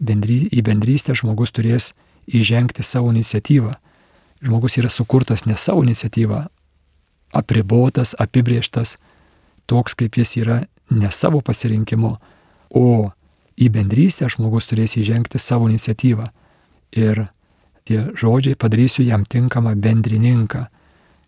Bendry, 0.00 0.46
į 0.52 0.64
bendrystę 0.66 1.14
žmogus 1.16 1.54
turės 1.56 1.92
įžengti 2.26 2.84
savo 2.84 3.12
iniciatyvą. 3.14 3.76
Žmogus 4.44 4.76
yra 4.80 4.90
sukurtas 4.92 5.46
ne 5.46 5.56
savo 5.56 5.84
iniciatyvą, 5.86 6.42
apribotas, 7.32 8.14
apibrieštas, 8.18 8.96
toks 9.66 9.96
kaip 9.96 10.18
jis 10.20 10.36
yra 10.42 10.58
ne 10.90 11.10
savo 11.10 11.40
pasirinkimu, 11.40 12.16
o 12.70 12.86
į 13.56 13.70
bendrystę 13.72 14.28
žmogus 14.32 14.68
turės 14.68 14.98
įžengti 15.00 15.40
savo 15.40 15.70
iniciatyvą. 15.70 16.28
Ir 16.96 17.26
tie 17.86 18.08
žodžiai 18.18 18.58
padarysiu 18.58 19.06
jam 19.06 19.24
tinkamą 19.24 19.76
bendrininką. 19.78 20.66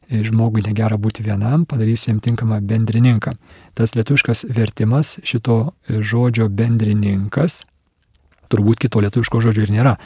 Žmogui 0.08 0.62
negera 0.64 0.96
būti 0.96 1.22
vienam, 1.22 1.66
padarysiu 1.68 2.14
jam 2.14 2.20
tinkamą 2.24 2.62
bendrininką. 2.64 3.34
Tas 3.76 3.92
lietuviškas 3.94 4.46
vertimas 4.56 5.18
šito 5.20 5.74
žodžio 5.88 6.48
bendrininkas, 6.48 7.62
turbūt 8.48 8.80
kito 8.86 9.02
lietuviško 9.04 9.42
žodžio 9.44 9.66
ir 9.66 9.74
nėra. 9.74 9.98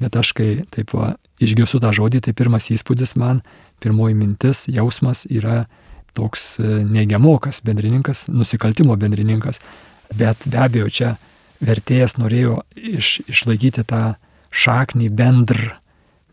Bet 0.00 0.16
aš 0.18 0.32
kai 0.34 0.64
taip 0.72 0.94
va, 0.96 1.12
išgirsiu 1.42 1.78
tą 1.82 1.92
žodį, 1.94 2.22
tai 2.24 2.32
pirmas 2.34 2.70
įspūdis 2.72 3.14
man, 3.20 3.42
pirmoji 3.84 4.16
mintis, 4.18 4.64
jausmas 4.72 5.26
yra 5.30 5.66
toks 6.16 6.56
e, 6.58 6.80
neigiamokas 6.88 7.60
bendrininkas, 7.64 8.26
nusikaltimo 8.32 8.96
bendrininkas. 9.00 9.60
Bet 10.16 10.48
be 10.48 10.64
abejo, 10.64 10.88
čia 10.92 11.12
vertėjas 11.62 12.18
norėjo 12.18 12.62
iš, 12.76 13.20
išlaikyti 13.30 13.84
tą 13.88 14.02
šaknį 14.52 15.08
bendr, 15.16 15.62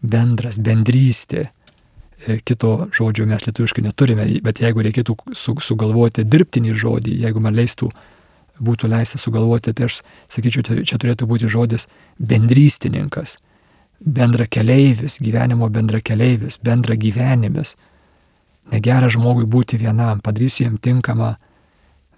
bendras, 0.01 0.59
bendrystė. 0.62 1.49
E, 2.19 2.39
kito 2.43 2.89
žodžio 2.95 3.27
mes 3.29 3.45
lietuviškai 3.47 3.83
neturime, 3.85 4.25
bet 4.43 4.62
jeigu 4.63 4.83
reikėtų 4.83 5.15
su, 5.38 5.55
sugalvoti 5.63 6.25
dirbtinį 6.27 6.75
žodį, 6.75 7.15
jeigu 7.23 7.43
man 7.43 7.55
leistų, 7.55 7.91
būtų 8.59 8.89
leista 8.91 9.19
sugalvoti, 9.19 9.71
tai 9.73 9.88
aš 9.88 10.01
sakyčiau, 10.31 10.65
čia, 10.67 10.81
čia 10.83 10.99
turėtų 10.99 11.27
būti 11.29 11.47
žodis 11.51 11.88
bendrystininkas, 12.19 13.38
bendra 14.03 14.49
keleivis, 14.51 15.19
gyvenimo 15.23 15.69
bendra 15.71 16.01
keleivis, 16.03 16.59
bendra 16.63 16.99
gyvenimis. 16.99 17.77
Negera 18.69 19.07
žmogui 19.09 19.47
būti 19.49 19.79
vienam, 19.81 20.19
padarysiu 20.21 20.67
jam 20.67 20.75
tinkamą 20.77 21.33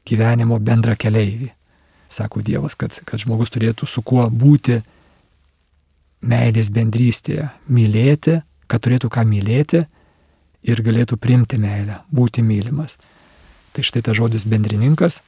gyvenimo 0.09 0.57
bendra 0.59 0.97
keleivį 0.97 1.53
sako 2.11 2.41
Dievas, 2.41 2.75
kad, 2.75 2.95
kad 3.05 3.19
žmogus 3.19 3.51
turėtų 3.53 3.87
su 3.87 4.03
kuo 4.03 4.27
būti 4.29 4.81
meilės 6.21 6.69
bendrystėje, 6.73 7.49
mylėti, 7.67 8.41
kad 8.69 8.83
turėtų 8.85 9.09
ką 9.11 9.25
mylėti 9.27 9.85
ir 10.61 10.81
galėtų 10.85 11.17
primti 11.17 11.57
meilę, 11.61 12.01
būti 12.13 12.43
mylimas. 12.45 12.97
Tai 13.73 13.83
štai 13.87 14.03
tas 14.05 14.17
žodis 14.19 14.45
bendrininkas, 14.45 15.21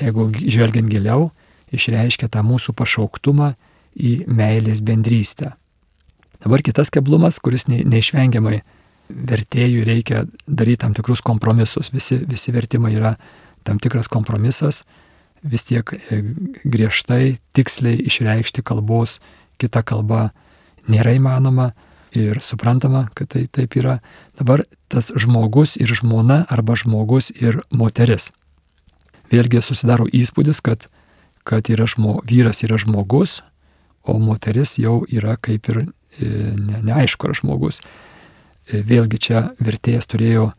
jeigu 0.00 0.30
žvelgiant 0.34 0.90
giliau, 0.90 1.30
išreiškia 1.72 2.28
tą 2.32 2.42
mūsų 2.46 2.74
pašauktumą 2.76 3.52
į 3.96 4.22
meilės 4.28 4.82
bendrystę. 4.84 5.52
Dabar 6.42 6.64
kitas 6.64 6.90
keblumas, 6.90 7.38
kuris 7.38 7.68
neišvengiamai 7.68 8.62
vertėjų 9.12 9.84
reikia 9.86 10.24
daryti 10.46 10.82
tam 10.82 10.96
tikrus 10.96 11.22
kompromisus. 11.22 11.92
Visi, 11.94 12.18
visi 12.26 12.54
vertimai 12.54 12.94
yra 12.96 13.14
tam 13.66 13.78
tikras 13.78 14.08
kompromisas, 14.10 14.82
vis 15.42 15.66
tiek 15.68 15.92
e, 15.94 16.20
griežtai, 16.64 17.36
tiksliai 17.54 18.00
išreikšti 18.08 18.64
kalbos 18.66 19.20
kita 19.62 19.84
kalba 19.86 20.30
nėra 20.90 21.14
įmanoma 21.16 21.72
ir 22.12 22.42
suprantama, 22.44 23.06
kad 23.16 23.30
tai 23.32 23.46
taip 23.48 23.78
yra. 23.80 24.00
Dabar 24.36 24.66
tas 24.92 25.12
žmogus 25.16 25.78
ir 25.80 25.88
žmona 25.94 26.42
arba 26.52 26.76
žmogus 26.76 27.30
ir 27.32 27.62
moteris. 27.70 28.32
Vėlgi 29.32 29.62
susidaro 29.64 30.04
įspūdis, 30.12 30.60
kad 30.60 30.90
kad 31.44 31.70
yra 31.70 31.86
žmo, 31.86 32.20
vyras 32.24 32.62
yra 32.62 32.78
žmogus, 32.78 33.42
o 34.02 34.18
moteris 34.18 34.78
jau 34.78 35.02
yra 35.10 35.36
kaip 35.36 35.68
ir 35.70 35.78
e, 35.82 35.86
ne, 36.58 36.82
neaišku, 36.82 37.28
ar 37.28 37.38
žmogus. 37.38 37.80
E, 38.66 38.82
vėlgi 38.82 39.20
čia 39.22 39.44
vertėjas 39.62 40.10
turėjo 40.10 40.52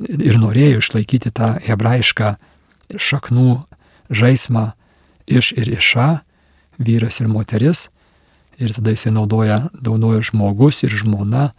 ir 0.00 0.40
norėjo 0.40 0.80
išlaikyti 0.80 1.32
tą 1.36 1.54
hebrajišką 1.66 2.34
šaknų 2.96 3.62
žaismą 4.12 4.72
iš 5.28 5.52
ir 5.56 5.72
iša, 5.76 6.08
vyras 6.80 7.20
ir 7.20 7.28
moteris. 7.32 7.88
Ir 8.62 8.72
tada 8.76 8.94
jisai 8.94 9.10
naudoja, 9.14 9.66
naudoja 9.74 10.22
žmogus 10.22 10.84
ir 10.86 10.94
žmona, 10.94 11.50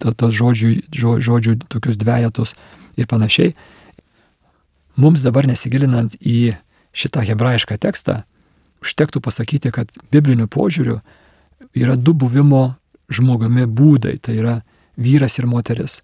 tos 0.00 0.32
žodžių, 0.32 0.70
žodžių 1.20 1.58
tokius 1.68 1.98
dviejatus 2.00 2.54
ir 2.96 3.08
panašiai. 3.10 3.52
Mums 4.96 5.24
dabar 5.24 5.48
nesigilinant 5.48 6.16
į 6.20 6.54
šitą 6.96 7.24
hebrajišką 7.24 7.78
tekstą, 7.80 8.22
užtektų 8.84 9.22
pasakyti, 9.24 9.72
kad 9.72 9.92
bibliniu 10.12 10.48
požiūriu 10.48 11.00
yra 11.76 11.96
du 11.96 12.14
buvimo 12.16 12.74
žmogumi 13.12 13.66
būdai, 13.68 14.16
tai 14.20 14.38
yra 14.40 14.56
vyras 14.96 15.38
ir 15.40 15.48
moteris. 15.48 16.00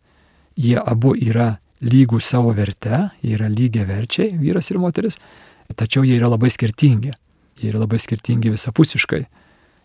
Jie 0.59 0.77
abu 0.81 1.15
yra 1.17 1.59
lygų 1.85 2.21
savo 2.25 2.53
verte, 2.57 3.09
jie 3.23 3.37
yra 3.37 3.49
lygiai 3.49 3.87
verčiai, 3.87 4.33
vyras 4.41 4.71
ir 4.73 4.81
moteris, 4.83 5.19
tačiau 5.77 6.05
jie 6.07 6.17
yra 6.19 6.31
labai 6.33 6.51
skirtingi. 6.51 7.13
Jie 7.59 7.73
yra 7.73 7.83
labai 7.83 8.01
skirtingi 8.03 8.53
visapusiškai. 8.55 9.27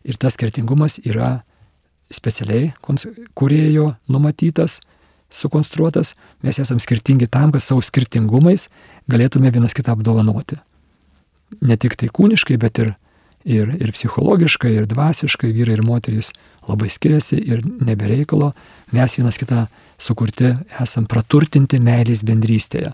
Ir 0.03 0.19
tas 0.19 0.35
skirtingumas 0.35 0.99
yra 1.03 1.43
specialiai 2.13 2.73
kurėjo 3.37 3.93
numatytas, 4.11 4.79
sukonstruotas, 5.33 6.13
mes 6.45 6.59
esame 6.61 6.83
skirtingi 6.83 7.27
tam, 7.31 7.53
kad 7.53 7.63
savo 7.63 7.81
skirtingumais 7.81 8.67
galėtume 9.09 9.51
vienas 9.53 9.73
kitą 9.73 9.95
apdovanoti. 9.95 10.59
Ne 11.61 11.77
tik 11.77 11.97
tai 11.99 12.09
kūniškai, 12.13 12.57
bet 12.61 12.79
ir, 12.81 12.93
ir, 13.45 13.73
ir 13.79 13.93
psichologiškai, 13.95 14.71
ir 14.77 14.87
dvasiškai. 14.89 15.51
Vyrai 15.53 15.77
ir 15.77 15.83
moterys 15.85 16.31
labai 16.67 16.89
skiriasi 16.93 17.39
ir 17.41 17.63
nebereikalo 17.63 18.51
mes 18.93 19.17
vienas 19.17 19.39
kitą 19.41 19.65
sukurti 20.01 20.53
esam 20.81 21.07
praturtinti 21.09 21.81
meilės 21.81 22.23
bendrystėje. 22.25 22.93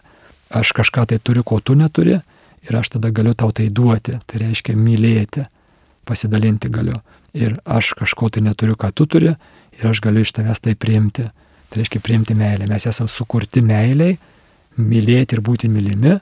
Aš 0.50 0.74
kažką 0.78 1.06
tai 1.12 1.20
turiu, 1.22 1.44
ko 1.46 1.60
tu 1.62 1.76
neturi 1.78 2.18
ir 2.66 2.76
aš 2.76 2.96
tada 2.96 3.12
galiu 3.16 3.36
tau 3.38 3.52
tai 3.56 3.70
duoti, 3.70 4.18
tai 4.26 4.42
reiškia 4.42 4.76
mylėti, 4.76 5.46
pasidalinti 6.10 6.72
galiu. 6.74 6.98
Ir 7.38 7.60
aš 7.66 7.94
kažko 8.00 8.32
tai 8.34 8.42
neturiu, 8.46 8.74
ką 8.74 8.90
tu 8.92 9.06
turi 9.06 9.36
ir 9.78 9.86
aš 9.86 10.02
galiu 10.02 10.26
iš 10.26 10.34
tavęs 10.34 10.66
tai 10.66 10.74
priimti 10.76 11.30
Tai 11.70 11.78
reiškia 11.78 12.02
priimti 12.02 12.34
meilę. 12.34 12.66
Mes 12.68 12.86
esame 12.90 13.10
sukurti 13.14 13.62
meiliai, 13.62 14.16
mylėti 14.82 15.38
ir 15.38 15.42
būti 15.46 15.70
mylimi. 15.70 16.16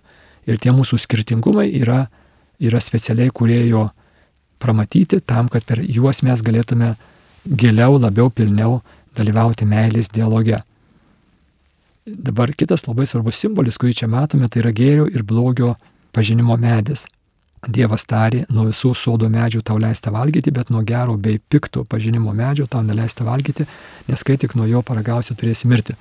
Ir 0.47 0.60
tie 0.60 0.73
mūsų 0.76 1.00
skirtingumai 1.00 1.69
yra, 1.80 2.08
yra 2.60 2.82
specialiai 2.84 3.32
kurėjo 3.32 3.88
pramatyti 4.60 5.21
tam, 5.23 5.47
kad 5.52 5.63
per 5.67 5.80
juos 5.84 6.19
mes 6.28 6.43
galėtume 6.43 6.95
giliau, 7.47 7.95
labiau, 8.00 8.32
pilniau 8.32 8.82
dalyvauti 9.15 9.67
meilės 9.67 10.12
dialoge. 10.12 10.60
Dabar 12.08 12.52
kitas 12.56 12.84
labai 12.88 13.08
svarbus 13.08 13.39
simbolis, 13.39 13.80
kurį 13.80 13.95
čia 14.02 14.12
matome, 14.12 14.47
tai 14.52 14.63
yra 14.63 14.71
gėrio 14.76 15.08
ir 15.08 15.23
blogio 15.28 15.76
pažinimo 16.15 16.60
medis. 16.60 17.06
Dievas 17.65 18.06
tarė, 18.06 18.43
nuo 18.54 18.67
visų 18.67 18.91
sodo 18.93 19.28
medžių 19.34 19.63
tau 19.65 19.80
leista 19.82 20.12
valgyti, 20.13 20.52
bet 20.54 20.70
nuo 20.70 20.84
gero 20.86 21.15
bei 21.17 21.39
pikto 21.39 21.82
pažinimo 21.89 22.34
medžio 22.38 22.67
tau 22.70 22.84
neleista 22.86 23.26
valgyti, 23.26 23.65
nes 24.08 24.24
kai 24.24 24.38
tik 24.38 24.54
nuo 24.56 24.67
jo 24.70 24.84
paragausi 24.86 25.34
turėsi 25.36 25.67
mirti. 25.67 25.96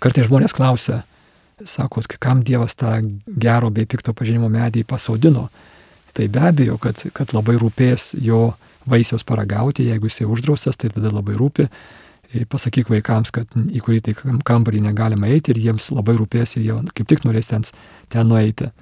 Kartai 0.00 0.24
žmonės 0.24 0.56
klausia, 0.56 1.02
sako, 1.60 2.02
kam 2.18 2.40
Dievas 2.42 2.74
tą 2.80 2.96
gero 3.26 3.68
bei 3.70 3.84
pikto 3.84 4.14
pažinimo 4.16 4.48
medį 4.48 4.86
pasodino. 4.88 5.50
Tai 6.14 6.28
be 6.30 6.40
abejo, 6.40 6.78
kad, 6.80 7.02
kad 7.12 7.36
labai 7.36 7.58
rūpės 7.60 8.14
jo 8.22 8.54
vaisiaus 8.88 9.26
paragauti, 9.28 9.90
jeigu 9.90 10.08
jisai 10.08 10.26
uždraustas, 10.30 10.78
tai 10.80 10.88
tada 10.94 11.12
labai 11.12 11.36
rūpi. 11.36 11.68
Pasakyk 12.50 12.88
vaikams, 12.90 13.30
kad 13.34 13.50
į 13.54 13.82
kurį 13.84 14.00
tai 14.08 14.14
kambarį 14.16 14.80
negalima 14.88 15.28
eiti 15.30 15.52
ir 15.52 15.60
jiems 15.68 15.92
labai 15.94 16.16
rūpės 16.18 16.56
ir 16.56 16.64
jie 16.64 16.78
kaip 16.96 17.10
tik 17.12 17.26
norės 17.26 17.52
ten, 17.52 17.66
ten 18.10 18.26
nueiti. 18.30 18.72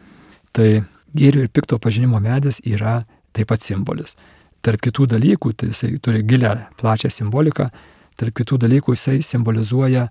Tai 0.57 0.69
gėrio 1.17 1.45
ir 1.45 1.51
pikto 1.53 1.79
pažinimo 1.79 2.21
medis 2.21 2.61
yra 2.65 3.03
taip 3.33 3.51
pat 3.53 3.65
simbolis. 3.65 4.17
Tarp 4.63 4.83
kitų 4.83 5.09
dalykų, 5.17 5.53
tai 5.59 5.73
jisai 5.73 5.97
turi 5.99 6.23
gilę, 6.23 6.55
plačią 6.79 7.11
simboliką, 7.11 7.71
tarp 8.17 8.37
kitų 8.39 8.61
dalykų 8.63 8.95
jisai 8.95 9.19
simbolizuoja 9.27 10.09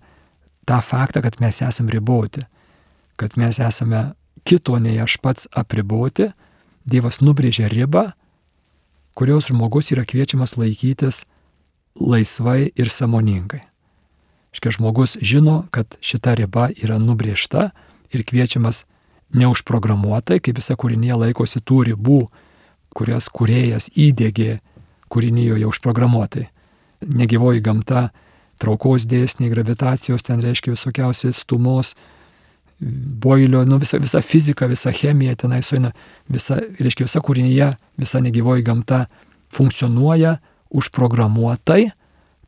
tą 0.67 0.81
faktą, 0.83 1.21
kad 1.23 1.39
mes 1.39 1.61
esame 1.63 1.93
riboti, 1.95 2.43
kad 3.15 3.37
mes 3.39 3.59
esame 3.59 4.11
kito 4.43 4.77
nei 4.79 4.99
aš 4.99 5.17
pats 5.21 5.47
apriboti, 5.51 6.31
Dievas 6.81 7.19
nubrėžė 7.21 7.67
ribą, 7.69 8.07
kurios 9.13 9.51
žmogus 9.51 9.91
yra 9.93 10.01
kviečiamas 10.01 10.55
laikytis 10.57 11.21
laisvai 11.93 12.71
ir 12.73 12.89
samoningai. 12.89 13.61
Škia 14.51 14.73
žmogus 14.75 15.13
žino, 15.21 15.67
kad 15.71 15.95
šita 16.01 16.33
riba 16.39 16.71
yra 16.73 16.97
nubrėžta 16.99 17.69
ir 18.11 18.25
kviečiamas 18.27 18.83
neužprogramuotai, 19.37 20.39
kaip 20.43 20.59
visa 20.59 20.75
kūrinė 20.79 21.15
laikosi 21.17 21.61
tų 21.63 21.83
ribų, 21.91 22.21
kurias 22.95 23.29
kuriejas 23.31 23.89
įdėgė 23.95 24.59
kūrinyjoje 25.11 25.67
užprogramuotai. 25.69 26.47
Negyvoji 27.01 27.63
gamta, 27.65 28.09
traukos 28.61 29.07
dėsniai, 29.09 29.51
gravitacijos, 29.51 30.23
ten 30.27 30.43
reiškia 30.43 30.75
visokiausi 30.75 31.31
stumos, 31.35 31.95
boilio, 32.81 33.63
nu 33.65 33.79
visa, 33.81 33.99
visa 34.01 34.21
fizika, 34.25 34.67
visa 34.69 34.93
chemija 34.95 35.35
tenai 35.37 35.61
suina, 35.65 35.93
visa, 36.29 36.59
reiškia 36.79 37.07
visa 37.07 37.21
kūrinyje, 37.23 37.71
visa 38.01 38.21
negyvoji 38.23 38.65
gamta 38.67 39.05
funkcionuoja 39.53 40.37
užprogramuotai 40.71 41.91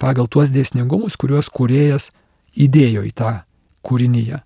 pagal 0.02 0.28
tuos 0.32 0.52
dėsningumus, 0.52 1.18
kuriuos 1.20 1.52
kuriejas 1.54 2.10
įdėjo 2.60 3.06
į 3.08 3.14
tą 3.16 3.36
kūrinyje 3.86 4.42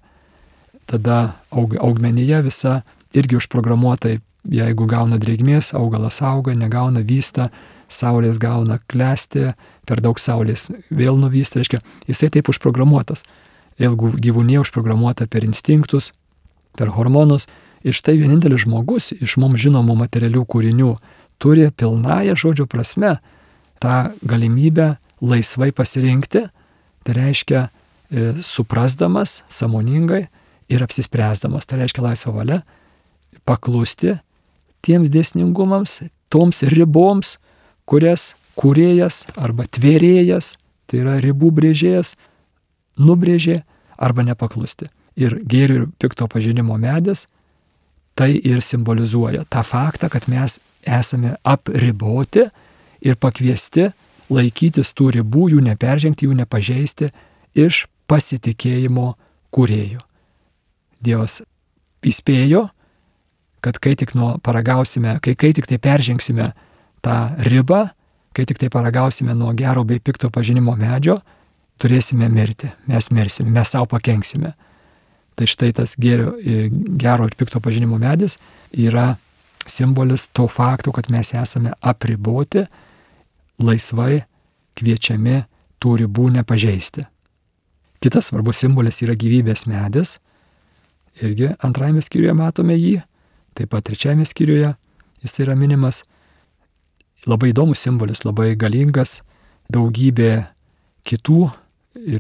tada 0.88 1.38
aug, 1.52 1.76
augmenija 1.80 2.41
visa 2.45 2.82
irgi 3.15 3.38
užprogramuotai, 3.39 4.17
jeigu 4.47 4.88
gauna 4.88 5.19
drėgmės, 5.19 5.73
augalas 5.76 6.21
auga, 6.23 6.56
negauna 6.56 7.04
vysta, 7.04 7.50
saulės 7.91 8.39
gauna 8.39 8.80
klesti, 8.91 9.52
per 9.88 10.02
daug 10.04 10.19
saulės 10.19 10.67
vėl 10.89 11.19
nuvysta, 11.19 11.62
reiškia, 11.62 11.82
jisai 12.08 12.32
taip 12.34 12.52
užprogramuotas. 12.52 13.23
Vėl 13.80 13.95
gyvūnė 13.95 14.62
užprogramuota 14.63 15.28
per 15.30 15.45
instinktus, 15.45 16.12
per 16.78 16.91
hormonus. 16.95 17.45
Ir 17.86 17.95
štai 17.95 18.17
vienintelis 18.17 18.65
žmogus 18.65 19.12
iš 19.13 19.38
mums 19.39 19.62
žinomų 19.62 19.95
materialių 20.00 20.43
kūrinių 20.50 20.95
turi 21.38 21.69
pilnąją 21.71 22.36
žodžio 22.36 22.65
prasme 22.67 23.17
tą 23.80 24.10
galimybę 24.26 24.95
laisvai 25.21 25.69
pasirinkti, 25.71 26.47
tai 27.06 27.13
reiškia 27.13 27.62
e, 27.67 28.34
suprasdamas, 28.41 29.43
samoningai, 29.50 30.28
ir 30.69 30.84
apsispręsdamas, 30.84 31.65
tai 31.65 31.82
reiškia 31.82 32.03
laisvą 32.03 32.34
valią, 32.36 32.62
paklusti 33.47 34.17
tiems 34.86 35.12
dėsningumams, 35.12 36.01
toms 36.32 36.63
riboms, 36.73 37.38
kurias 37.88 38.34
kūrėjas 38.60 39.25
arba 39.39 39.67
tvėrėjas, 39.69 40.56
tai 40.88 41.01
yra 41.03 41.17
ribų 41.23 41.51
brėžėjas, 41.60 42.15
nubrėžė 42.99 43.62
arba 43.97 44.25
nepaklusti. 44.27 44.89
Ir 45.17 45.39
gėrio 45.49 45.82
ir 45.82 45.88
pikto 45.99 46.27
pažinimo 46.30 46.77
medis 46.77 47.25
tai 48.17 48.36
ir 48.38 48.62
simbolizuoja 48.62 49.45
tą 49.49 49.63
faktą, 49.65 50.10
kad 50.10 50.27
mes 50.30 50.60
esame 50.86 51.36
apriboti 51.45 52.47
ir 53.01 53.17
pakviesti 53.21 53.91
laikytis 54.34 54.93
tų 54.97 55.12
ribų, 55.19 55.51
jų 55.53 55.62
neperžengti, 55.69 56.25
jų 56.27 56.38
nepažeisti 56.41 57.12
iš 57.58 57.86
pasitikėjimo 58.10 59.13
kūrėjų. 59.53 60.07
Dievas 61.03 61.41
įspėjo, 62.05 62.67
kad 63.62 63.79
kai 63.81 63.95
tik 63.99 64.13
nuo 64.17 64.38
paragausime, 64.43 65.17
kai, 65.23 65.36
kai 65.36 65.51
tik 65.55 65.67
tai 65.69 65.79
peržengsime 65.81 66.51
tą 67.05 67.17
ribą, 67.49 67.88
kai 68.38 68.45
tik 68.45 68.62
tai 68.62 68.69
paragausime 68.73 69.36
nuo 69.38 69.53
gero 69.57 69.83
bei 69.88 69.99
pikto 69.99 70.29
pažinimo 70.33 70.75
medžio, 70.77 71.19
turėsime 71.81 72.29
mirti, 72.29 72.69
mes 72.89 73.10
mirsime, 73.13 73.53
mes 73.53 73.73
savo 73.73 73.89
pakenksime. 73.89 74.53
Tai 75.38 75.45
štai 75.45 75.71
tas 75.77 75.93
gero, 76.01 76.33
gero 76.97 77.27
ir 77.29 77.36
pikto 77.38 77.62
pažinimo 77.62 77.99
medis 78.01 78.39
yra 78.73 79.17
simbolis 79.69 80.27
to 80.33 80.47
fakto, 80.49 80.93
kad 80.95 81.12
mes 81.13 81.33
esame 81.38 81.73
apriboti, 81.81 82.65
laisvai 83.62 84.23
kviečiami 84.77 85.43
tų 85.81 85.97
ribų 86.03 86.31
nepažeisti. 86.39 87.05
Kitas 88.01 88.29
svarbus 88.29 88.62
simbolis 88.62 89.01
yra 89.05 89.17
gyvybės 89.17 89.65
medis, 89.69 90.17
irgi 91.21 91.51
antrajame 91.63 92.01
skyriuje 92.03 92.36
matome 92.38 92.77
jį, 92.77 92.99
taip 93.58 93.71
pat 93.73 93.88
trečiajame 93.89 94.25
skyriuje 94.27 94.73
jis 95.23 95.39
yra 95.43 95.56
minimas. 95.58 96.03
Labai 97.27 97.51
įdomus 97.51 97.82
simbolis, 97.84 98.23
labai 98.23 98.53
galingas, 98.56 99.21
daugybė 99.73 100.47
kitų 101.08 101.47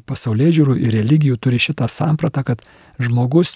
pasaulė 0.09 0.49
žiūrų 0.55 0.75
ir 0.81 0.95
religijų 0.97 1.37
turi 1.39 1.59
šitą 1.61 1.87
sampratą, 1.91 2.43
kad 2.43 2.63
žmogus 2.99 3.55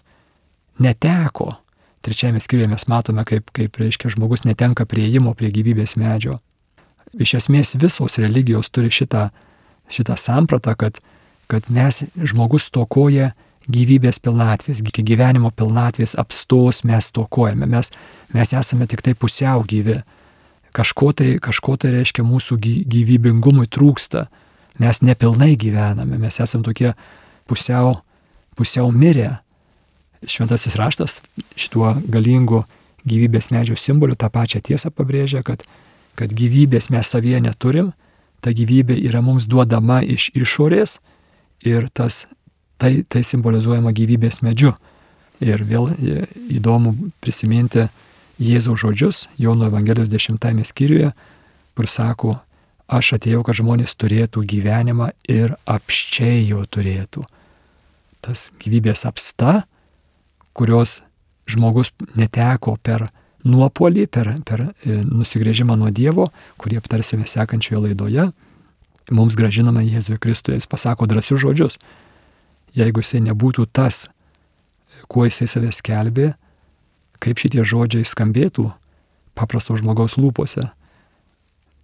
neteko 0.79 1.55
trečiajame 2.01 2.39
skyriuje 2.41 2.69
mes 2.71 2.87
matome, 2.87 3.25
kaip, 3.25 3.51
kaip 3.53 3.77
reiškia, 3.77 4.11
žmogus 4.15 4.45
netenka 4.45 4.85
prieimo 4.89 5.33
prie 5.37 5.51
gyvybės 5.53 5.95
medžio. 6.01 6.39
Iš 7.13 7.35
esmės 7.41 7.75
visos 7.77 8.17
religijos 8.21 8.71
turi 8.73 8.91
šitą, 8.93 9.29
šitą 9.91 10.17
sampratą, 10.17 10.75
kad, 10.79 11.01
kad 11.51 11.67
mes, 11.69 12.03
žmogus 12.15 12.69
tokoja 12.73 13.33
gyvybės 13.69 14.19
pilnatvės, 14.23 14.81
gyvenimo 14.81 15.51
pilnatvės 15.53 16.15
apstos 16.19 16.83
mes 16.87 17.11
tokojame, 17.13 17.67
mes, 17.69 17.91
mes 18.33 18.53
esame 18.53 18.87
tik 18.89 19.03
tai 19.05 19.13
pusiau 19.13 19.63
gyvi. 19.67 20.01
Kažko 20.71 21.11
tai, 21.11 21.35
kažko 21.43 21.75
tai 21.75 21.91
reiškia 21.97 22.23
mūsų 22.23 22.57
gyvybingumui 22.87 23.67
trūksta. 23.67 24.29
Mes 24.79 25.01
nepilnai 25.03 25.57
gyvename, 25.59 26.17
mes 26.17 26.39
esame 26.39 26.63
tokie 26.63 26.93
pusiau, 27.49 27.99
pusiau 28.55 28.91
mirę. 28.95 29.41
Šventasis 30.23 30.77
raštas 30.79 31.19
šituo 31.59 31.97
galingu 32.07 32.63
gyvybės 33.05 33.49
medžio 33.51 33.75
simboliu 33.75 34.15
tą 34.15 34.29
pačią 34.31 34.61
tiesą 34.63 34.91
pabrėžia, 34.93 35.41
kad, 35.43 35.65
kad 36.15 36.31
gyvybės 36.31 36.91
mes 36.93 37.09
savyje 37.09 37.41
neturim, 37.43 37.91
ta 38.41 38.53
gyvybė 38.55 38.95
yra 39.01 39.21
mums 39.25 39.47
duodama 39.49 39.99
iš 40.05 40.29
išorės 40.37 40.99
ir 41.67 41.89
tas 41.93 42.25
tai, 42.81 43.01
tai 43.05 43.21
simbolizuojama 43.25 43.93
gyvybės 43.95 44.41
medžiu. 44.45 44.73
Ir 45.41 45.63
vėl 45.65 45.89
e, 45.93 46.25
įdomu 46.57 46.93
prisiminti 47.21 47.87
Jėzaus 48.41 48.81
žodžius 48.81 49.25
Jono 49.41 49.67
Evangelijos 49.69 50.09
10 50.09 50.65
skyriuje, 50.65 51.11
kur 51.77 51.89
sako, 51.89 52.35
aš 52.91 53.15
atėjau, 53.17 53.43
kad 53.45 53.57
žmonės 53.57 53.95
turėtų 53.97 54.43
gyvenimą 54.49 55.11
ir 55.29 55.55
apščiai 55.69 56.43
jo 56.49 56.61
turėtų. 56.65 57.25
Tas 58.21 58.49
gyvybės 58.61 59.05
apsta, 59.09 59.63
kurios 60.53 60.99
žmogus 61.49 61.93
neteko 62.17 62.75
per 62.81 63.09
nuopolį, 63.45 64.05
per, 64.13 64.35
per 64.45 64.67
e, 64.67 65.01
nusigrėžimą 65.05 65.77
nuo 65.79 65.89
Dievo, 65.89 66.29
kurį 66.61 66.81
aptarsime 66.81 67.25
sekančioje 67.29 67.87
laidoje, 67.87 68.29
mums 69.09 69.37
gražinama 69.37 69.81
Jėzuje 69.81 70.21
Kristuje. 70.21 70.59
Jis 70.59 70.69
pasako 70.69 71.09
drąsius 71.09 71.41
žodžius 71.41 71.79
jeigu 72.77 73.03
jisai 73.03 73.21
nebūtų 73.25 73.67
tas, 73.73 74.05
kuo 75.11 75.25
jisai 75.27 75.47
save 75.49 75.71
skelbė, 75.75 76.31
kaip 77.21 77.41
šitie 77.41 77.63
žodžiai 77.67 78.07
skambėtų 78.07 78.69
paprasto 79.37 79.75
žmogaus 79.79 80.17
lūpose. 80.19 80.67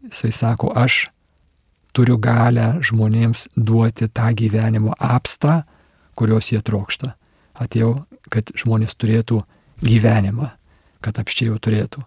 Jisai 0.08 0.32
sako, 0.36 0.72
aš 0.76 1.08
turiu 1.96 2.18
galę 2.22 2.78
žmonėms 2.86 3.48
duoti 3.56 4.08
tą 4.10 4.30
gyvenimo 4.38 4.94
apstą, 4.98 5.64
kurios 6.18 6.52
jie 6.52 6.62
trokšta. 6.62 7.16
Atėjau, 7.58 8.06
kad 8.30 8.52
žmonės 8.58 8.94
turėtų 8.98 9.42
gyvenimą, 9.82 10.52
kad 11.02 11.18
apščiai 11.22 11.50
jau 11.50 11.58
turėtų. 11.62 12.04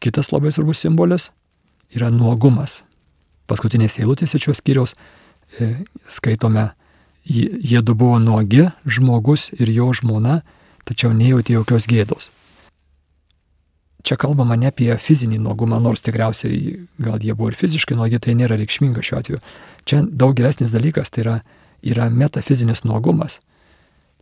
Kitas 0.00 0.32
labai 0.32 0.52
svarbus 0.52 0.82
simbolis 0.84 1.30
yra 1.92 2.10
nuogumas. 2.12 2.82
Paskutinės 3.48 3.98
eilutėse 4.00 4.40
šios 4.42 4.60
skyriaus 4.60 4.96
e, 5.60 5.84
skaitome 6.10 6.70
jie 7.26 7.82
du 7.82 7.94
buvo 7.94 8.18
nuogi, 8.18 8.68
žmogus 8.86 9.50
ir 9.58 9.70
jo 9.70 9.90
žmona, 9.94 10.40
tačiau 10.86 11.12
nejautė 11.12 11.56
jokios 11.58 11.88
gėdos. 11.90 12.30
Čia 14.06 14.14
kalbama 14.22 14.54
ne 14.54 14.70
apie 14.70 14.92
fizinį 15.02 15.40
nuogumą, 15.42 15.80
nors 15.82 16.04
tikriausiai 16.06 16.76
gal 17.02 17.18
jie 17.18 17.34
buvo 17.34 17.50
ir 17.50 17.58
fiziškai 17.58 17.96
nuogi, 17.98 18.20
tai 18.22 18.36
nėra 18.38 18.58
reikšminga 18.60 19.02
šiuo 19.02 19.18
atveju. 19.18 19.40
Čia 19.86 20.04
daug 20.06 20.36
gilesnis 20.38 20.74
dalykas, 20.74 21.10
tai 21.10 21.24
yra, 21.24 21.36
yra 21.82 22.06
metafizinis 22.10 22.84
nuogumas. 22.86 23.40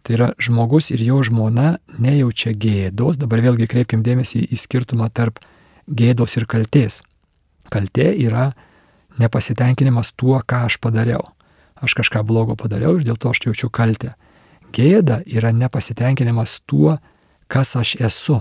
Tai 0.05 0.17
yra 0.17 0.31
žmogus 0.41 0.89
ir 0.93 1.05
jo 1.05 1.21
žmona 1.25 1.79
nejaučia 2.01 2.55
gėdos, 2.57 3.21
dabar 3.21 3.45
vėlgi 3.45 3.69
kreipkim 3.69 4.05
dėmesį 4.05 4.47
į 4.49 4.61
skirtumą 4.61 5.11
tarp 5.13 5.41
gėdos 5.89 6.39
ir 6.41 6.49
kalties. 6.49 7.03
Kaltė 7.69 8.15
yra 8.25 8.53
nepasitenkinimas 9.21 10.15
tuo, 10.17 10.41
ką 10.41 10.65
aš 10.71 10.81
padariau 10.81 11.34
aš 11.85 11.95
kažką 12.01 12.25
blogo 12.27 12.57
padariau 12.59 12.97
ir 12.99 13.05
dėl 13.07 13.19
to 13.21 13.31
aš 13.31 13.45
jaučiu 13.47 13.71
kaltę. 13.71 14.15
Gėda 14.75 15.21
yra 15.31 15.53
nepasitenkinimas 15.55 16.59
tuo, 16.67 16.99
kas 17.47 17.77
aš 17.77 17.95
esu. 18.01 18.41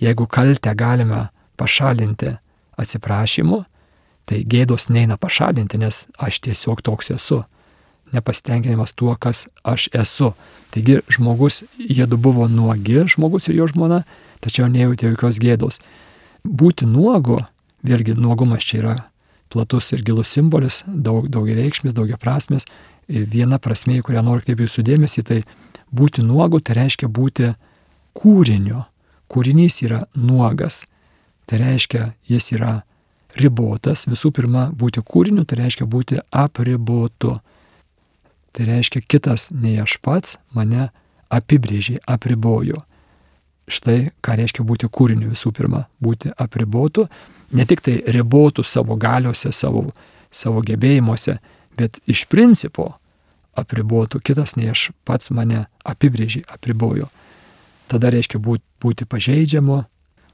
Jeigu 0.00 0.26
kaltę 0.26 0.74
galime 0.74 1.28
pašalinti 1.56 2.34
atsiprašymu, 2.76 3.62
tai 4.26 4.42
gėdos 4.44 4.88
neina 4.90 5.16
pašalinti, 5.16 5.78
nes 5.78 6.04
aš 6.18 6.40
tiesiog 6.44 6.82
toks 6.82 7.12
esu. 7.14 7.44
Nepasitenkinimas 8.12 8.92
tuo, 8.94 9.14
kas 9.18 9.46
aš 9.64 9.88
esu. 9.94 10.32
Taigi 10.74 11.00
žmogus, 11.10 11.62
jie 11.78 12.06
du 12.06 12.18
buvo 12.18 12.48
nuogi, 12.48 13.00
žmogus 13.06 13.48
ir 13.48 13.60
jo 13.60 13.66
žmona, 13.70 14.02
tačiau 14.44 14.68
nejautė 14.70 15.12
jokios 15.12 15.40
gėdos. 15.42 15.80
Būti 16.46 16.86
nuogu, 16.86 17.40
vėlgi 17.86 18.14
nuogumas 18.18 18.66
čia 18.66 18.82
yra 18.82 18.96
platus 19.52 19.92
ir 19.94 20.02
gilus 20.06 20.32
simbolis, 20.34 20.82
daug, 20.86 21.28
daug 21.32 21.48
reikšmės, 21.48 21.94
daugia 21.96 22.18
prasmės. 22.20 22.66
Viena 23.06 23.60
prasme, 23.62 24.00
į 24.00 24.06
kurią 24.06 24.24
noriu 24.26 24.42
kaip 24.46 24.60
jūsų 24.64 24.82
dėmesį, 24.86 25.22
tai 25.26 25.40
būti 25.94 26.24
nuogu, 26.26 26.60
tai 26.60 26.80
reiškia 26.80 27.08
būti 27.08 27.52
kūriniu. 28.18 28.82
Kūrinys 29.30 29.80
yra 29.86 30.04
nuogas. 30.14 30.84
Tai 31.46 31.60
reiškia, 31.62 32.12
jis 32.26 32.50
yra 32.56 32.80
ribotas. 33.38 34.06
Visų 34.10 34.32
pirma, 34.34 34.68
būti 34.74 35.02
kūriniu, 35.02 35.44
tai 35.46 35.60
reiškia 35.62 35.86
būti 35.86 36.18
apribotu. 36.30 37.36
Tai 38.56 38.66
reiškia, 38.66 39.04
kitas 39.06 39.50
nei 39.52 39.76
aš 39.82 39.98
pats 40.02 40.38
mane 40.56 40.88
apibrėžė, 41.30 42.00
apribojo. 42.08 42.82
Štai 43.66 44.10
ką 44.22 44.36
reiškia 44.38 44.62
būti 44.62 44.86
kūriniu 44.86 45.32
visų 45.32 45.52
pirma- 45.52 45.86
būti 46.04 46.30
apribotu 46.38 47.08
ne 47.52 47.66
tik 47.66 47.82
tai 47.84 48.00
ribotų 48.06 48.64
savo 48.64 48.96
galiuose, 48.96 49.52
savo, 49.52 49.90
savo 50.30 50.62
gebėjimuose, 50.66 51.38
bet 51.76 52.00
iš 52.06 52.26
principo 52.30 52.94
apribotų 53.56 54.20
kitas, 54.20 54.56
nei 54.56 54.70
aš 54.70 54.90
pats 55.04 55.30
mane 55.30 55.66
apibrėžį, 55.86 56.44
apribojo. 56.52 57.08
Tada 57.88 58.10
reiškia 58.12 58.40
būti, 58.42 58.64
būti 58.82 59.06
pažeidžiamu, 59.08 59.84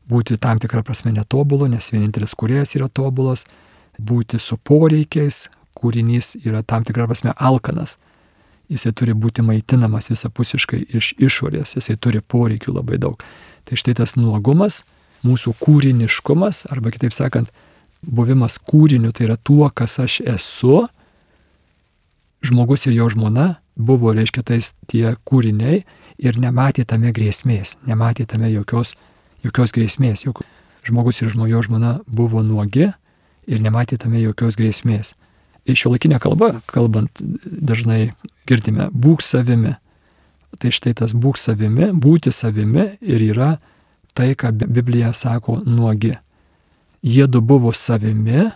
būti 0.08 0.38
tam 0.40 0.58
tikrą 0.58 0.82
prasme 0.82 1.12
netobulu, 1.12 1.68
nes 1.70 1.92
vienintelis 1.92 2.34
kuriejas 2.34 2.74
yra 2.78 2.88
tobulas, 2.88 3.44
būti 4.00 4.40
su 4.40 4.56
poreikiais, 4.56 5.48
kūrinys 5.78 6.34
yra 6.42 6.62
tam 6.62 6.82
tikrą 6.82 7.06
prasme 7.10 7.34
alkanas. 7.36 7.98
Jisai 8.72 8.94
turi 8.96 9.12
būti 9.12 9.44
maitinamas 9.44 10.08
visapusiškai 10.08 10.80
iš 10.96 11.12
išorės, 11.20 11.76
jisai 11.76 11.98
turi 12.00 12.22
poreikių 12.24 12.72
labai 12.78 12.98
daug. 13.02 13.20
Tai 13.68 13.76
štai 13.78 13.94
tas 14.00 14.16
nuogumas 14.16 14.80
mūsų 15.26 15.54
kūriniškumas, 15.60 16.64
arba 16.72 16.90
kitaip 16.94 17.14
sakant, 17.14 17.52
buvimas 18.02 18.58
kūriniu, 18.58 19.12
tai 19.14 19.28
yra 19.28 19.36
tuo, 19.36 19.68
kas 19.70 19.98
aš 20.02 20.20
esu, 20.34 20.86
žmogus 22.42 22.88
ir 22.88 22.96
jo 22.96 23.08
žmona 23.12 23.56
buvo, 23.76 24.12
reiškia, 24.16 24.42
tais 24.42 24.72
tie 24.90 25.14
kūriniai 25.28 25.82
ir 26.22 26.40
nematė 26.40 26.84
tame 26.88 27.12
grėsmės, 27.14 27.76
nematė 27.86 28.26
tame 28.28 28.50
jokios, 28.52 28.94
jokios 29.44 29.72
grėsmės. 29.74 30.26
Juk 30.26 30.42
žmogus 30.86 31.22
ir 31.22 31.32
jo 31.32 31.62
žmona 31.62 32.00
buvo 32.06 32.42
nuogi 32.42 32.90
ir 33.46 33.62
nematė 33.62 33.98
tame 33.98 34.20
jokios 34.22 34.58
grėsmės. 34.58 35.14
Laikinę 35.66 36.18
kalbą, 36.18 36.60
kalbant, 36.66 37.22
dažnai 37.44 38.12
girdime 38.46 38.88
būk 38.90 39.22
savimi. 39.22 39.76
Tai 40.58 40.70
štai 40.74 40.92
tas 40.98 41.14
būk 41.14 41.38
savimi, 41.38 41.92
būti 41.94 42.32
savimi 42.32 42.98
ir 43.00 43.22
yra 43.22 43.56
tai, 44.14 44.34
ką 44.34 44.52
Biblija 44.52 45.12
sako 45.12 45.62
nuogi. 45.64 46.16
Jie 47.02 47.26
du 47.26 47.40
buvo 47.40 47.72
savimi, 47.72 48.50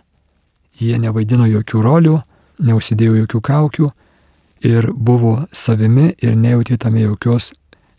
jie 0.78 0.98
nevaidino 0.98 1.46
jokių 1.46 1.82
rolių, 1.82 2.16
neusidėjo 2.58 3.22
jokių 3.22 3.40
kaukių 3.40 3.90
ir 4.66 4.90
buvo 4.92 5.46
savimi 5.52 6.12
ir 6.22 6.36
nejautė 6.36 6.76
tame 6.78 7.04
jokios 7.04 7.52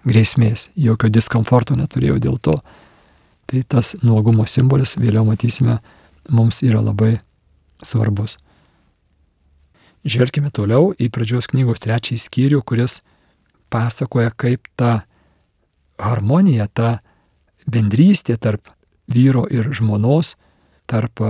grėsmės, 0.07 0.69
jokio 0.75 1.09
diskomforto 1.09 1.75
neturėjo 1.75 2.19
dėl 2.23 2.37
to. 2.39 2.57
Tai 3.47 3.63
tas 3.67 3.95
nuogumo 4.03 4.45
simbolis, 4.47 4.97
vėliau 4.99 5.25
matysime, 5.27 5.79
mums 6.29 6.61
yra 6.63 6.81
labai 6.83 7.17
svarbus. 7.83 8.37
Žvelkime 10.05 10.51
toliau 10.53 10.93
į 10.93 11.09
pradžios 11.13 11.49
knygos 11.51 11.81
trečiąjį 11.83 12.21
skyrių, 12.21 12.61
kuris 12.61 13.01
pasakoja, 13.73 14.31
kaip 14.31 14.69
ta 14.79 15.07
harmonija, 15.97 16.67
ta 16.67 16.99
bendrystė 17.67 18.37
tarp 18.37 18.69
vyro 19.11 19.45
ir 19.51 19.71
žmonos, 19.75 20.35
tarp 20.87 21.23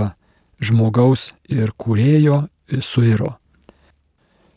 žmogaus 0.60 1.32
ir 1.48 1.72
kūrėjo 1.78 2.44
suiro. 2.84 3.36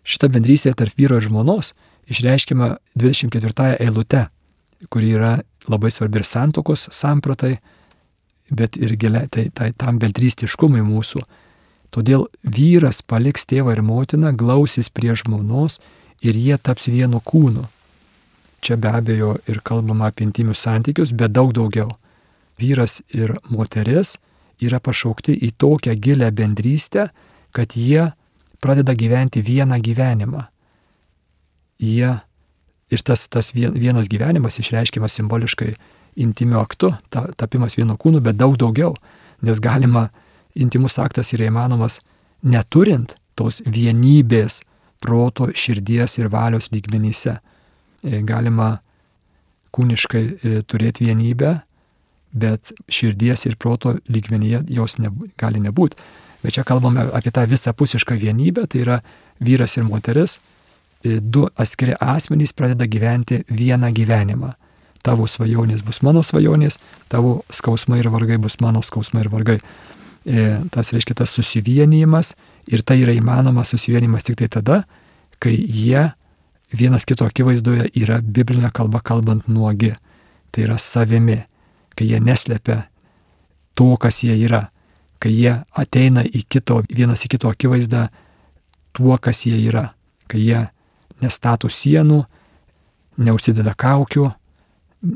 Šita 0.04 0.30
bendrystė 0.34 0.74
tarp 0.78 0.98
vyro 0.98 1.18
ir 1.18 1.26
žmonos 1.26 1.74
išreiškima 2.12 2.76
24 3.00 3.78
eilute, 3.80 4.26
kuri 4.90 5.14
yra 5.16 5.36
labai 5.70 5.92
svarbi 5.94 6.22
ir 6.22 6.28
santokos 6.28 6.88
sampratai, 6.92 7.60
bet 8.52 8.76
ir 8.76 8.96
gilia, 9.00 9.28
tai, 9.32 9.48
tai 9.54 9.72
tam 9.78 10.00
bendrystiškumui 10.02 10.82
mūsų. 10.84 11.22
Todėl 11.92 12.28
vyras 12.44 13.02
paliks 13.04 13.46
tėvą 13.46 13.76
ir 13.76 13.82
motiną, 13.84 14.32
glausis 14.38 14.90
prie 14.90 15.16
žmonos 15.16 15.80
ir 16.24 16.38
jie 16.40 16.58
taps 16.58 16.88
vienu 16.88 17.20
kūnu. 17.20 17.68
čia 18.62 18.78
be 18.78 18.90
abejo 18.94 19.38
ir 19.50 19.60
kalbama 19.66 20.08
apie 20.08 20.24
intimius 20.24 20.62
santykius, 20.62 21.12
bet 21.12 21.34
daug 21.34 21.54
daugiau. 21.54 21.98
Vyras 22.62 23.02
ir 23.10 23.34
moteris 23.50 24.18
yra 24.62 24.80
pašaukti 24.80 25.34
į 25.34 25.52
tokią 25.58 25.96
gilę 25.98 26.30
bendrystę, 26.32 27.10
kad 27.52 27.74
jie 27.76 28.12
pradeda 28.62 28.94
gyventi 28.94 29.42
vieną 29.42 29.82
gyvenimą. 29.82 30.46
Jie 31.82 32.20
ir 32.92 33.02
tas, 33.02 33.26
tas 33.28 33.50
vienas 33.56 34.08
gyvenimas 34.08 34.60
išreiškiamas 34.62 35.18
simboliškai 35.18 35.74
intimiu 36.22 36.60
aktu, 36.62 36.92
ta, 37.10 37.32
tapimas 37.36 37.78
vieno 37.80 37.98
kūnu, 37.98 38.22
bet 38.22 38.38
daug 38.38 38.58
daugiau, 38.62 38.94
nes 39.42 39.60
galima, 39.64 40.12
intimus 40.56 41.00
aktas 41.00 41.34
yra 41.36 41.50
įmanomas 41.50 42.00
neturint 42.42 43.16
tos 43.36 43.62
vienybės 43.66 44.62
proto, 45.02 45.50
širdies 45.54 46.18
ir 46.20 46.30
valios 46.30 46.72
lygmenyse. 46.74 47.40
E, 48.02 48.22
galima 48.26 48.80
kūniškai 49.76 50.24
e, 50.24 50.62
turėti 50.68 51.08
vienybę, 51.08 51.56
bet 52.32 52.72
širdies 52.92 53.46
ir 53.48 53.58
proto 53.60 53.96
lygmenyje 54.10 54.64
jos 54.72 54.98
ne, 55.02 55.12
gali 55.42 55.62
nebūti. 55.64 56.00
Bet 56.42 56.58
čia 56.58 56.66
kalbame 56.66 57.06
apie 57.14 57.34
tą 57.34 57.44
visapusišką 57.50 58.18
vienybę, 58.18 58.66
tai 58.70 58.82
yra 58.86 58.98
vyras 59.42 59.78
ir 59.78 59.86
moteris, 59.86 60.40
e, 61.04 61.20
du 61.22 61.48
atskiri 61.56 61.98
asmenys 62.02 62.54
pradeda 62.58 62.90
gyventi 62.90 63.44
vieną 63.50 63.92
gyvenimą. 63.98 64.56
Tavo 65.02 65.26
svajonės 65.26 65.82
bus 65.82 66.04
mano 66.06 66.22
svajonės, 66.22 66.78
tavo 67.10 67.42
skausmai 67.50 68.04
ir 68.04 68.12
vargai 68.14 68.38
bus 68.42 68.60
mano 68.62 68.84
skausmai 68.86 69.26
ir 69.26 69.32
vargai. 69.34 69.58
E, 70.26 70.62
tas 70.70 70.92
reiškia 70.94 71.16
tas 71.18 71.32
susivienijimas 71.34 72.36
ir 72.70 72.84
tai 72.86 73.00
yra 73.02 73.14
įmanoma 73.18 73.64
susivienimas 73.66 74.28
tik 74.28 74.38
tai 74.38 74.50
tada, 74.54 74.84
kai 75.42 75.56
jie 75.58 76.12
vienas 76.78 77.08
kito 77.10 77.26
akivaizdoje 77.26 77.90
yra 77.98 78.20
biblinė 78.22 78.70
kalba 78.74 79.02
kalbant 79.04 79.48
nuogi. 79.50 79.96
Tai 80.52 80.66
yra 80.66 80.78
savimi, 80.78 81.40
kai 81.96 82.10
jie 82.10 82.20
neslepia 82.20 82.84
to, 83.74 83.96
kas 83.98 84.22
jie 84.24 84.36
yra. 84.46 84.68
Kai 85.22 85.32
jie 85.32 85.54
ateina 85.78 86.24
į 86.26 86.44
kito, 86.50 86.82
vienas 86.90 87.26
į 87.26 87.32
kito 87.36 87.50
akivaizdą 87.52 88.08
tuo, 88.98 89.16
kas 89.18 89.46
jie 89.46 89.58
yra, 89.70 89.92
kai 90.28 90.42
jie 90.44 90.66
nestato 91.22 91.70
sienų, 91.70 92.24
neužsideda 93.22 93.74
kaukių, 93.78 94.28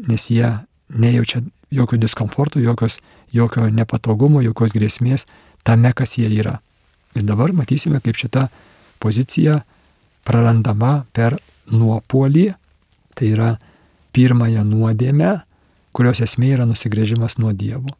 nes 0.09 0.29
jie 0.31 0.47
nejaučia 0.89 1.41
jokio 1.73 1.97
diskomforto, 1.99 2.61
jokios, 2.61 2.99
jokio 3.33 3.69
nepatogumo, 3.69 4.41
jokios 4.45 4.75
grėsmės 4.75 5.25
tame, 5.63 5.93
kas 5.93 6.17
jie 6.19 6.29
yra. 6.29 6.59
Ir 7.15 7.23
dabar 7.23 7.53
matysime, 7.55 8.01
kaip 8.03 8.19
šita 8.19 8.47
pozicija 8.99 9.61
prarandama 10.25 11.05
per 11.13 11.39
nuopolį, 11.71 12.47
tai 13.15 13.33
yra 13.33 13.51
pirmąją 14.15 14.63
nuodėmę, 14.67 15.35
kurios 15.95 16.21
esmė 16.21 16.55
yra 16.57 16.65
nusigrėžimas 16.69 17.39
nuo 17.39 17.53
dievų 17.55 17.95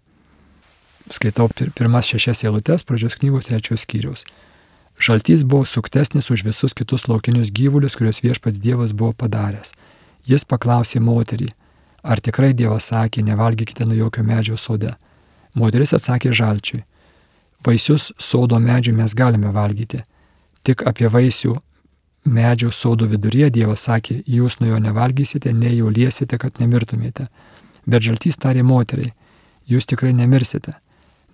skaitau 1.11 1.49
pir 1.53 1.71
pirmas 1.75 2.07
šešias 2.09 2.43
eilutes 2.45 2.85
pradžios 2.85 3.17
knygos 3.19 3.49
trečios 3.49 3.85
skyriaus. 3.85 4.25
Žaltys 4.99 5.43
buvo 5.43 5.65
suktesnis 5.67 6.31
už 6.31 6.45
visus 6.47 6.73
kitus 6.73 7.07
laukinius 7.07 7.51
gyvulius, 7.51 7.97
kuriuos 7.99 8.23
viešpats 8.23 8.61
Dievas 8.63 8.93
buvo 8.93 9.11
padaręs. 9.13 9.73
Jis 10.25 10.47
paklausė 10.47 11.01
moterį, 11.03 11.51
ar 12.01 12.21
tikrai 12.23 12.53
Dievas 12.53 12.89
sakė, 12.89 13.21
nevalgykite 13.21 13.85
nuo 13.85 13.97
jokio 13.97 14.23
medžio 14.23 14.57
sode. 14.57 14.95
Moteris 15.55 15.95
atsakė 15.95 16.33
žalčiui, 16.35 16.83
vaisius 17.65 18.11
sodo 18.19 18.59
medžių 18.59 18.95
mes 18.97 19.15
galime 19.15 19.51
valgyti, 19.55 20.03
tik 20.63 20.83
apie 20.87 21.09
vaisių 21.09 21.55
medžio 22.25 22.71
sodo 22.71 23.07
viduryje 23.07 23.51
Dievas 23.55 23.85
sakė, 23.87 24.21
jūs 24.27 24.59
nuo 24.59 24.73
jo 24.73 24.79
nevalgysite, 24.81 25.53
nei 25.53 25.77
jo 25.77 25.89
liesite, 25.89 26.37
kad 26.41 26.59
nemirtumėte. 26.59 27.29
Bet 27.85 28.01
žaltys 28.01 28.41
tarė 28.41 28.65
moteriai, 28.65 29.13
jūs 29.69 29.85
tikrai 29.85 30.11
nemirsite 30.13 30.79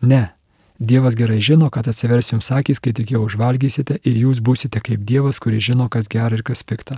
Ne. 0.01 0.33
Dievas 0.79 1.15
gerai 1.15 1.39
žino, 1.39 1.69
kad 1.69 1.87
atsivers 1.87 2.31
jums 2.31 2.49
akis, 2.51 2.79
kai 2.81 2.93
tik 2.97 3.11
jau 3.13 3.21
užvalgysite 3.27 3.99
ir 4.01 4.15
jūs 4.17 4.41
būsite 4.41 4.81
kaip 4.81 5.03
Dievas, 5.05 5.37
kuris 5.39 5.61
žino, 5.69 5.85
kas 5.93 6.09
gera 6.09 6.33
ir 6.33 6.41
kas 6.41 6.63
pikta. 6.65 6.97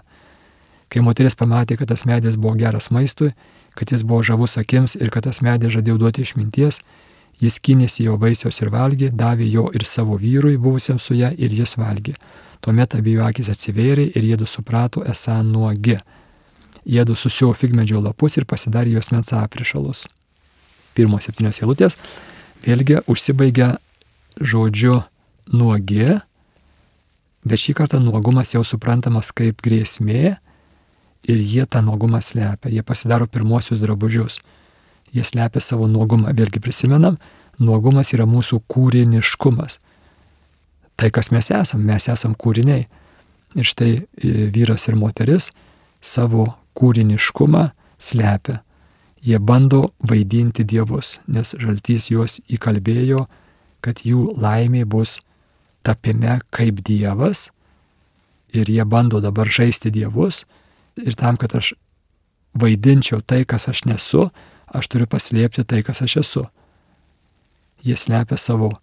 Kai 0.88 1.04
moteris 1.04 1.36
pamatė, 1.36 1.76
kad 1.76 1.92
tas 1.92 2.06
medis 2.08 2.38
buvo 2.40 2.56
geras 2.56 2.88
maistui, 2.96 3.34
kad 3.76 3.92
jis 3.92 4.06
buvo 4.08 4.24
žavus 4.24 4.56
akims 4.62 4.96
ir 4.96 5.12
kad 5.12 5.28
tas 5.28 5.42
medis 5.44 5.76
žadėjo 5.76 5.98
duoti 6.00 6.24
išminties, 6.24 6.80
jis 7.42 7.60
kynėsi 7.64 8.08
jo 8.08 8.18
vaisiaus 8.20 8.60
ir 8.62 8.72
valgė, 8.74 9.10
davė 9.10 9.48
jo 9.50 9.70
ir 9.74 9.86
savo 9.88 10.18
vyrui 10.20 10.58
buvusiam 10.58 11.00
su 11.00 11.16
ja 11.18 11.32
ir 11.32 11.54
jis 11.54 11.78
valgė. 11.78 12.16
Tuomet 12.64 12.96
abiejų 12.96 13.24
akis 13.28 13.50
atsivėrė 13.52 14.10
ir 14.16 14.28
jėdu 14.34 14.48
suprato 14.48 15.04
esą 15.04 15.42
nuogi. 15.44 15.98
Jėdu 16.84 17.16
susiuvo 17.16 17.56
figmedžio 17.56 18.02
lapus 18.04 18.38
ir 18.38 18.46
pasidarė 18.46 18.96
jos 18.98 19.12
mens 19.12 19.34
aprišalus. 19.36 20.06
Pirmos 20.94 21.26
septynios 21.28 21.60
eilutės 21.64 21.98
vėlgi 22.64 23.02
užsibaigia 23.10 23.78
žodžiu 24.40 25.02
nuogi, 25.52 26.20
bet 27.44 27.60
šį 27.60 27.76
kartą 27.82 28.00
nuogumas 28.00 28.54
jau 28.56 28.64
suprantamas 28.68 29.32
kaip 29.36 29.62
grėsmė 29.64 30.38
ir 31.28 31.40
jie 31.40 31.66
tą 31.66 31.82
nuogumą 31.84 32.22
slepia, 32.22 32.72
jie 32.72 32.84
pasidaro 32.84 33.28
pirmosius 33.28 33.82
drabužius, 33.84 34.40
jie 35.14 35.24
slepia 35.26 35.62
savo 35.62 35.88
nuogumą. 35.88 36.34
Vėlgi 36.36 36.62
prisimenam, 36.64 37.20
nuogumas 37.60 38.14
yra 38.16 38.28
mūsų 38.30 38.64
kūriniškumas. 38.72 39.80
Tai, 40.98 41.10
kas 41.14 41.32
mes 41.34 41.50
esam, 41.54 41.82
mes 41.86 42.10
esam 42.10 42.36
kūriniai. 42.38 42.88
Ir 43.54 43.70
štai 43.70 43.92
e, 43.94 44.04
vyras 44.54 44.88
ir 44.90 44.98
moteris 44.98 45.52
savo 46.02 46.48
kūriniškumą 46.78 47.68
slepia 48.02 48.64
jie 49.24 49.40
bando 49.40 49.94
vaidinti 50.04 50.66
dievus, 50.68 51.20
nes 51.32 51.56
žaltys 51.60 52.10
juos 52.12 52.40
įkalbėjo, 52.52 53.24
kad 53.84 54.04
jų 54.04 54.34
laimė 54.40 54.84
bus 54.88 55.20
tapime 55.84 56.40
kaip 56.52 56.82
dievas 56.84 57.50
ir 58.54 58.70
jie 58.70 58.84
bando 58.88 59.22
dabar 59.24 59.48
žaisti 59.48 59.92
dievus 59.92 60.44
ir 61.00 61.16
tam, 61.20 61.40
kad 61.40 61.56
aš 61.56 61.74
vaidinčiau 62.60 63.24
tai, 63.26 63.44
kas 63.48 63.70
aš 63.72 63.86
nesu, 63.88 64.28
aš 64.74 64.90
turiu 64.92 65.08
paslėpti 65.10 65.66
tai, 65.66 65.82
kas 65.86 66.04
aš 66.06 66.18
esu. 66.24 66.46
Jie 67.84 67.98
slepia 68.00 68.38
savo 68.40 68.74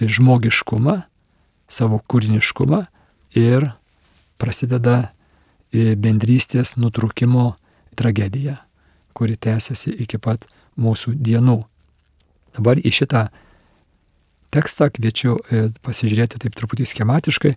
žmogiškumą, 0.00 1.00
savo 1.68 2.00
kūriniškumą 2.08 2.84
ir 3.36 3.70
prasideda 4.38 5.10
bendrystės 5.72 6.76
nutrūkimo 6.78 7.50
tragedija 7.98 8.60
kuri 9.16 9.36
tęsiasi 9.40 9.94
iki 10.04 10.20
pat 10.20 10.44
mūsų 10.76 11.16
dienų. 11.16 11.62
Dabar 12.56 12.80
į 12.80 12.92
šitą 12.92 13.26
tekstą 14.52 14.90
kviečiu 14.92 15.38
e, 15.38 15.68
pasižiūrėti 15.84 16.40
taip 16.42 16.56
truputį 16.56 16.84
schematiškai. 16.88 17.54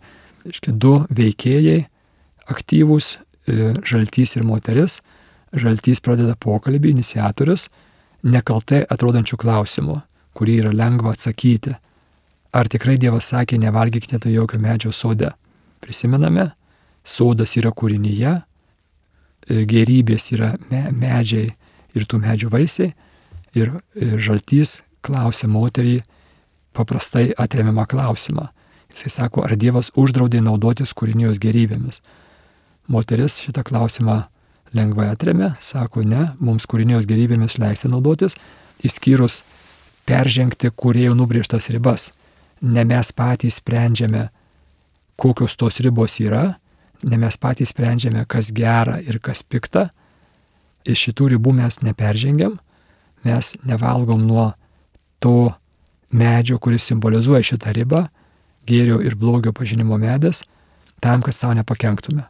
Iškia, 0.48 0.72
du 0.72 0.94
veikėjai 1.12 1.82
aktyvūs, 2.52 3.18
e, 3.20 3.74
žaltys 3.84 4.38
ir 4.39 4.48
moteris. 4.48 5.02
Žaltys 5.54 6.02
pradeda 6.06 6.36
pokalbį, 6.38 6.94
iniciatorius, 6.94 7.68
nekaltai 8.24 8.84
atrodančių 8.86 9.40
klausimų, 9.42 10.02
kurį 10.38 10.60
yra 10.64 10.74
lengva 10.76 11.16
atsakyti. 11.16 11.74
Ar 12.54 12.70
tikrai 12.70 12.98
Dievas 13.02 13.30
sakė, 13.30 13.58
nevalgykite 13.62 14.20
to 14.22 14.30
jokio 14.34 14.60
medžio 14.62 14.94
sode? 14.94 15.32
Prisimename, 15.82 16.52
sodas 17.06 17.56
yra 17.58 17.72
kūrinyje, 17.74 18.40
E, 19.50 19.64
gerybės 19.66 20.30
yra 20.36 20.54
me, 20.70 20.84
medžiai 20.94 21.50
ir 21.98 22.06
tų 22.06 22.22
medžių 22.22 22.52
vaisiai. 22.54 22.94
Ir 23.58 23.72
e, 23.74 24.16
žaltys 24.22 24.80
klausia 25.06 25.50
moterį 25.50 26.00
paprastai 26.78 27.32
atremiamą 27.34 27.88
klausimą. 27.90 28.50
Jisai 28.94 29.12
sako, 29.14 29.44
ar 29.46 29.56
Dievas 29.58 29.92
uždraudė 29.98 30.42
naudotis 30.46 30.94
kūrinijos 30.98 31.42
gerybėmis. 31.42 32.02
Moteris 32.90 33.40
šitą 33.42 33.64
klausimą 33.66 34.24
lengvai 34.75 35.10
atremė, 35.13 35.53
sako, 35.63 36.03
ne, 36.05 36.32
mums 36.39 36.67
kūrinijos 36.69 37.08
gerybėmis 37.09 37.57
leisti 37.61 37.89
naudotis, 37.89 38.36
išskyrus 38.86 39.41
peržengti 40.09 40.72
kuriejų 40.72 41.15
nubriežtas 41.17 41.70
ribas. 41.74 42.09
Ne 42.61 42.84
mes 42.88 43.11
patys 43.15 43.59
sprendžiame, 43.61 44.28
kokios 45.20 45.55
tos 45.59 45.80
ribos 45.84 46.20
yra, 46.22 46.59
ne 47.03 47.20
mes 47.20 47.38
patys 47.39 47.74
sprendžiame, 47.74 48.26
kas 48.28 48.51
gera 48.55 48.99
ir 49.01 49.20
kas 49.24 49.43
pikta, 49.43 49.89
iš 50.88 51.09
šitų 51.09 51.34
ribų 51.36 51.53
mes 51.59 51.82
neperžengiam, 51.86 52.57
mes 53.28 53.53
nevalgom 53.67 54.24
nuo 54.26 54.51
to 55.20 55.51
medžio, 56.09 56.57
kuris 56.59 56.88
simbolizuoja 56.89 57.45
šitą 57.45 57.74
ribą, 57.76 58.07
gėrio 58.67 58.99
ir 59.03 59.15
blogio 59.20 59.53
pažinimo 59.55 59.97
medės, 59.99 60.43
tam, 61.03 61.24
kad 61.26 61.36
savo 61.36 61.55
nepakenktume. 61.57 62.26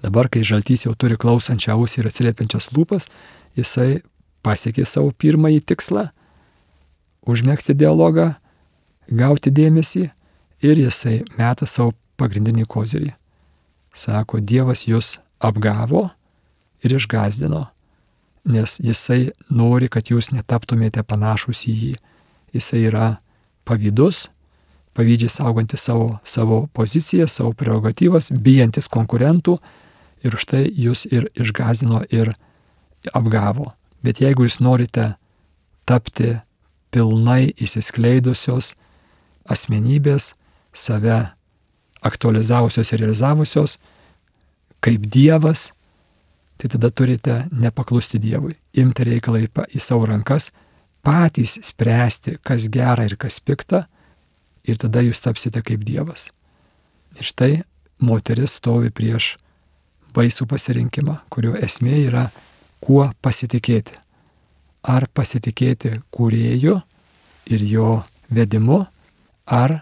Dabar, 0.00 0.28
kai 0.32 0.42
žaltys 0.46 0.86
jau 0.86 0.94
turi 0.96 1.18
klausančią 1.20 1.76
ausį 1.76 2.00
ir 2.00 2.08
atsiliepiančias 2.08 2.70
lūpas, 2.72 3.06
jisai 3.58 4.00
pasiekė 4.46 4.86
savo 4.88 5.12
pirmąjį 5.12 5.60
tikslą- 5.72 6.08
užmėgti 7.30 7.76
dialogą, 7.76 8.36
gauti 9.12 9.50
dėmesį 9.50 10.10
ir 10.62 10.76
jisai 10.76 11.24
meta 11.36 11.66
savo 11.66 11.92
pagrindinį 12.16 12.66
kozirį 12.66 13.14
sako, 13.94 14.40
Dievas 14.40 14.86
jūs 14.86 15.18
apgavo, 15.40 16.10
ir 16.84 16.94
išgazdino, 16.96 17.66
nes 18.48 18.78
jisai 18.80 19.32
nori, 19.52 19.88
kad 19.88 20.08
jūs 20.08 20.30
netaptumėte 20.32 21.02
panašus 21.04 21.66
į 21.68 21.74
jį. 21.82 21.94
Jisai 22.56 22.84
yra 22.88 23.08
pavydus, 23.68 24.28
pavydžiai 24.96 25.30
saugantis 25.30 25.84
savo, 25.84 26.18
savo 26.24 26.64
poziciją, 26.74 27.28
savo 27.28 27.52
prerogatyvas, 27.54 28.30
bijantis 28.32 28.88
konkurentų 28.90 29.58
ir 30.24 30.36
štai 30.36 30.66
jūs 30.68 31.06
ir 31.10 31.28
išgazino 31.34 32.02
ir 32.10 32.34
apgavo. 33.16 33.72
Bet 34.04 34.20
jeigu 34.20 34.46
jūs 34.46 34.60
norite 34.60 35.14
tapti 35.88 36.38
pilnai 36.94 37.52
įsiskleidusios 37.60 38.74
asmenybės, 39.50 40.34
save 40.72 41.30
aktualizavusios 42.06 42.92
ir 42.92 43.02
realizavusios, 43.04 43.76
kaip 44.80 45.04
Dievas, 45.12 45.70
tai 46.60 46.70
tada 46.72 46.90
turite 46.90 47.44
nepaklusti 47.52 48.20
Dievui, 48.20 48.54
imti 48.72 49.04
reikalą 49.04 49.44
į 49.44 49.80
savo 49.80 50.08
rankas, 50.08 50.50
patys 51.04 51.58
spręsti, 51.64 52.38
kas 52.44 52.68
gera 52.72 53.06
ir 53.08 53.16
kas 53.20 53.40
pikta, 53.40 53.86
ir 54.64 54.80
tada 54.80 55.02
jūs 55.04 55.20
tapsite 55.24 55.62
kaip 55.64 55.84
Dievas. 55.84 56.28
Ir 57.18 57.26
štai 57.26 57.52
moteris 58.00 58.58
stovi 58.60 58.92
prieš 58.92 59.34
baisų 60.14 60.46
pasirinkimą, 60.50 61.16
kurio 61.32 61.54
esmė 61.58 61.96
yra, 62.06 62.28
kuo 62.80 63.10
pasitikėti. 63.22 63.96
Ar 64.88 65.06
pasitikėti 65.12 65.98
kūrėju 66.14 66.78
ir 67.52 67.64
jo 67.68 67.90
vedimu, 68.32 68.84
ar 69.46 69.80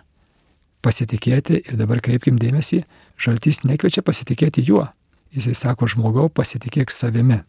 pasitikėti, 0.82 1.62
ir 1.68 1.78
dabar 1.78 2.00
kreipkim 2.02 2.38
dėmesį, 2.40 2.82
žaltys 3.20 3.62
nekviečia 3.66 4.02
pasitikėti 4.06 4.64
juo. 4.66 4.86
Jisai 5.34 5.54
sako, 5.54 5.88
žmogau, 5.90 6.28
pasitikėk 6.32 6.90
savimi. 6.94 7.42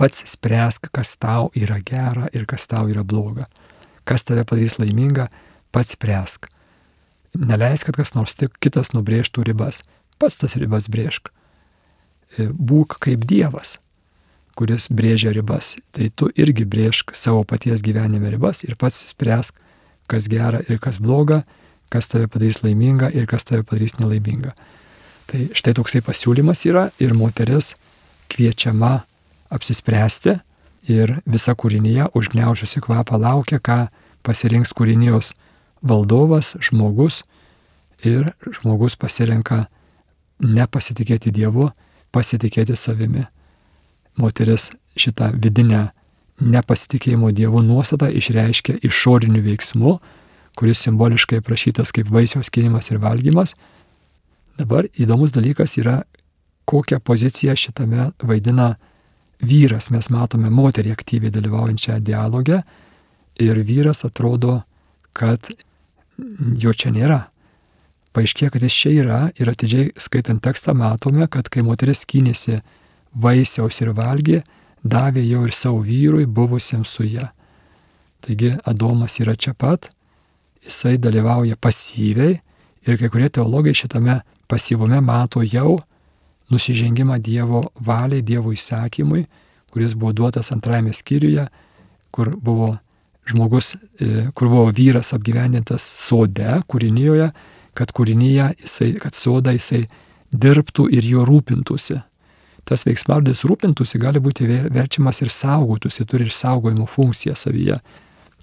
Pats 0.00 0.22
spręsk, 0.32 0.88
kas 0.94 1.12
tau 1.20 1.50
yra 1.58 1.76
gera 1.84 2.30
ir 2.32 2.46
kas 2.48 2.64
tau 2.70 2.88
yra 2.88 3.04
bloga. 3.04 3.50
Kas 4.08 4.24
tave 4.24 4.46
padarys 4.48 4.78
laimingą, 4.80 5.26
pats 5.74 5.92
spręsk. 5.92 6.48
Neleisk, 7.36 7.90
kad 7.90 8.00
kas 8.00 8.14
nors 8.16 8.32
tik 8.34 8.56
kitas 8.64 8.94
nubrėžtų 8.96 9.44
ribas. 9.50 9.82
Pats 10.18 10.40
tas 10.40 10.56
ribas 10.56 10.88
brėžk. 10.90 11.28
E, 12.38 12.46
būk 12.50 12.98
kaip 13.02 13.24
Dievas, 13.26 13.78
kuris 14.58 14.88
brėžia 14.92 15.32
ribas. 15.34 15.76
Tai 15.94 16.10
tu 16.14 16.30
irgi 16.38 16.66
brėžk 16.68 17.14
savo 17.18 17.42
paties 17.44 17.82
gyvenime 17.82 18.30
ribas 18.30 18.62
ir 18.66 18.76
pats 18.78 19.10
spręsk, 19.10 19.56
kas 20.10 20.28
gera 20.30 20.60
ir 20.68 20.78
kas 20.82 21.00
bloga, 21.02 21.42
kas 21.90 22.10
tave 22.10 22.28
padarys 22.30 22.62
laimingą 22.62 23.10
ir 23.14 23.26
kas 23.30 23.46
tave 23.46 23.64
padarys 23.66 23.96
nelaimingą. 23.98 24.54
Tai 25.30 25.40
štai 25.54 25.74
toksai 25.78 26.02
pasiūlymas 26.06 26.62
yra 26.66 26.88
ir 27.02 27.14
moteris 27.14 27.74
kviečiama 28.30 29.00
apsispręsti 29.50 30.36
ir 30.90 31.16
visa 31.26 31.54
kūrinyje 31.54 32.10
užgneužiusi 32.18 32.82
kvapą 32.82 33.18
laukia, 33.18 33.58
ką 33.58 33.88
pasirinks 34.26 34.74
kūrinijos 34.76 35.32
valdovas, 35.82 36.54
žmogus 36.62 37.22
ir 38.06 38.32
žmogus 38.46 38.96
pasirenka 38.96 39.66
nepasitikėti 40.40 41.32
Dievu, 41.34 41.70
pasitikėti 42.12 42.76
savimi. 42.76 43.26
Moteris 44.20 44.70
šitą 44.98 45.30
vidinę 45.36 45.90
nepasitikėjimo 46.40 47.30
Dievu 47.36 47.62
nuostatą 47.62 48.08
išreiškia 48.16 48.80
išoriniu 48.86 49.42
veiksmu, 49.44 49.98
kuris 50.58 50.82
simboliškai 50.84 51.40
aprašytas 51.40 51.92
kaip 51.94 52.10
vaisiaus 52.10 52.48
skirimas 52.50 52.90
ir 52.90 53.00
valgymas. 53.02 53.54
Dabar 54.58 54.88
įdomus 54.98 55.32
dalykas 55.32 55.78
yra, 55.80 56.02
kokią 56.68 57.00
poziciją 57.00 57.56
šitame 57.56 58.10
vaidina 58.22 58.74
vyras. 59.40 59.90
Mes 59.90 60.10
matome 60.12 60.50
moterį 60.52 60.92
aktyviai 60.94 61.32
dalyvaujančią 61.34 62.00
dialogę 62.04 62.62
ir 63.40 63.62
vyras 63.64 64.04
atrodo, 64.04 64.60
kad 65.12 65.48
jo 66.60 66.72
čia 66.72 66.92
nėra. 66.94 67.29
Paaiškėjo, 68.10 68.50
kad 68.50 68.64
jis 68.66 68.74
čia 68.74 68.92
yra 69.04 69.18
ir 69.38 69.50
atidžiai 69.52 69.92
skaitant 70.00 70.42
tekstą 70.42 70.74
matome, 70.74 71.28
kad 71.30 71.46
kai 71.48 71.62
moteris 71.62 72.02
skynėsi 72.02 72.58
vaisiaus 73.14 73.78
ir 73.82 73.92
valgė, 73.94 74.40
davė 74.82 75.22
jau 75.28 75.44
ir 75.46 75.54
savo 75.54 75.82
vyrui 75.86 76.26
buvusiam 76.26 76.82
su 76.84 77.06
ją. 77.06 77.28
Taigi 78.20 78.56
Adomas 78.66 79.20
yra 79.22 79.36
čia 79.36 79.54
pat, 79.54 79.92
jisai 80.64 80.98
dalyvauja 80.98 81.56
pasyviai 81.56 82.40
ir 82.86 82.98
kai 82.98 83.08
kurie 83.12 83.30
teologai 83.30 83.76
šitame 83.76 84.20
pasyvume 84.50 85.00
mato 85.00 85.44
jau 85.46 85.78
nusižengimą 86.50 87.20
Dievo 87.22 87.68
valiai, 87.78 88.24
Dievo 88.26 88.52
įsakymui, 88.52 89.24
kuris 89.70 89.94
buvo 89.94 90.12
duotas 90.12 90.50
antrajame 90.50 90.92
skyriuje, 90.96 91.46
kur 92.10 92.34
buvo 92.36 92.74
žmogus, 93.30 93.76
e, 94.02 94.26
kur 94.34 94.50
buvo 94.50 94.66
vyras 94.74 95.14
apgyvendintas 95.14 95.84
sode, 95.86 96.58
kūrinyje, 96.66 97.30
kad 97.74 97.92
kūrinyje, 97.96 98.52
jisai, 98.64 98.92
kad 99.00 99.16
soda 99.18 99.54
jisai 99.56 99.86
dirbtų 100.30 100.88
ir 100.94 101.06
jo 101.06 101.24
rūpintųsi. 101.28 102.00
Tas 102.68 102.84
veiksmardis 102.86 103.44
rūpintųsi 103.48 103.98
gali 103.98 104.20
būti 104.22 104.46
verčiamas 104.70 105.22
ir 105.24 105.32
saugotųsi, 105.34 106.04
turi 106.06 106.28
ir 106.28 106.34
saugojimo 106.34 106.86
funkciją 106.86 107.34
savyje. 107.38 107.80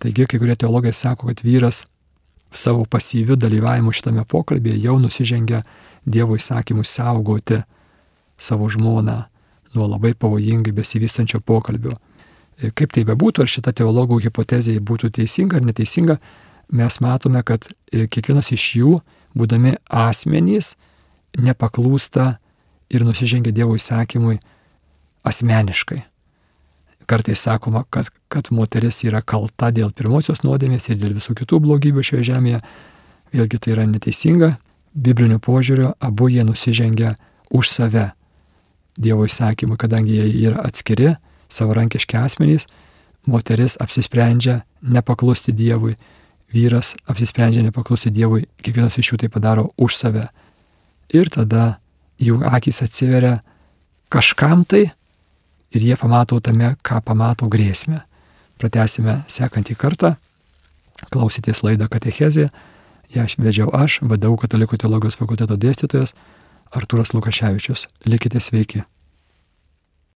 Taigi 0.01 0.25
kai 0.29 0.39
kurie 0.41 0.55
teologai 0.55 0.93
sako, 0.93 1.29
kad 1.31 1.41
vyras 1.45 1.85
savo 2.53 2.85
pasyviu 2.85 3.37
dalyvavimu 3.39 3.93
šitame 3.93 4.25
pokalbėje 4.25 4.81
jau 4.85 4.97
nusižengia 5.01 5.63
Dievo 6.07 6.37
įsakymų 6.39 6.85
saugoti 6.87 7.57
savo 8.39 8.69
žmoną 8.71 9.17
nuo 9.75 9.87
labai 9.91 10.13
pavojingai 10.15 10.71
besivystančio 10.71 11.41
pokalbio. 11.43 11.97
E, 12.57 12.71
kaip 12.71 12.93
tai 12.95 13.03
bebūtų, 13.07 13.43
ar 13.43 13.51
šita 13.51 13.73
teologų 13.75 14.21
hipotezė 14.23 14.77
būtų 14.79 15.11
teisinga 15.19 15.59
ar 15.59 15.65
neteisinga, 15.67 16.17
mes 16.79 16.99
matome, 17.03 17.43
kad 17.43 17.67
e, 17.67 18.07
kiekvienas 18.07 18.53
iš 18.55 18.69
jų, 18.79 18.93
būdami 19.37 19.77
asmenys, 19.87 20.75
nepaklūsta 21.37 22.37
ir 22.89 23.05
nusižengia 23.05 23.53
Dievo 23.53 23.77
įsakymui 23.77 24.39
asmeniškai. 25.27 26.03
Kartais 27.07 27.39
sakoma, 27.39 27.85
kad, 27.89 28.09
kad 28.27 28.49
moteris 28.51 28.99
yra 29.07 29.21
kalta 29.23 29.69
dėl 29.71 29.93
pirmosios 29.95 30.43
nuodėmės 30.43 30.89
ir 30.89 30.99
dėl 30.99 31.15
visų 31.15 31.37
kitų 31.39 31.61
blogybių 31.63 32.03
šioje 32.03 32.25
žemėje. 32.33 32.59
Vėlgi 33.31 33.59
tai 33.63 33.73
yra 33.77 33.85
neteisinga. 33.87 34.57
Bibliniu 34.91 35.39
požiūriu 35.43 35.93
abu 36.03 36.27
jie 36.33 36.43
nusižengia 36.43 37.15
už 37.53 37.69
save 37.71 38.09
Dievo 38.97 39.27
įsakymui, 39.29 39.77
kadangi 39.79 40.17
jie 40.17 40.49
yra 40.49 40.65
atskiri 40.67 41.15
savarankiški 41.53 42.17
asmenys, 42.19 42.65
moteris 43.29 43.77
apsisprendžia 43.79 44.63
nepaklusti 44.81 45.53
Dievui, 45.55 45.95
vyras 46.53 46.95
apsisprendžia 47.09 47.63
nepaklusti 47.65 48.11
Dievui, 48.13 48.45
kiekvienas 48.63 48.97
iš 48.99 49.13
jų 49.13 49.21
tai 49.23 49.29
padaro 49.31 49.67
už 49.77 49.97
save. 49.97 50.27
Ir 51.13 51.29
tada 51.31 51.77
jų 52.19 52.41
akis 52.47 52.81
atsiveria 52.85 53.39
kažkam 54.13 54.65
tai 54.65 54.89
ir 55.71 55.83
jie 55.83 55.97
pamato 55.99 56.39
tame, 56.39 56.75
ką 56.81 57.01
pamato 57.03 57.49
grėsmę. 57.51 58.03
Pratesime 58.57 59.21
sekantį 59.29 59.77
kartą. 59.77 60.15
Klausytės 61.13 61.61
laidą 61.61 61.87
Katechezė. 61.91 62.49
Ja 63.13 63.23
aš 63.27 63.37
vedžiau 63.39 63.69
aš, 63.75 64.01
vadovau 64.01 64.39
Katalikų 64.41 64.79
teologijos 64.81 65.19
fakulteto 65.19 65.55
dėstytojas 65.55 66.15
Artūras 66.75 67.13
Lukaševičius. 67.13 67.85
Likite 68.09 68.41
sveiki. 68.43 68.83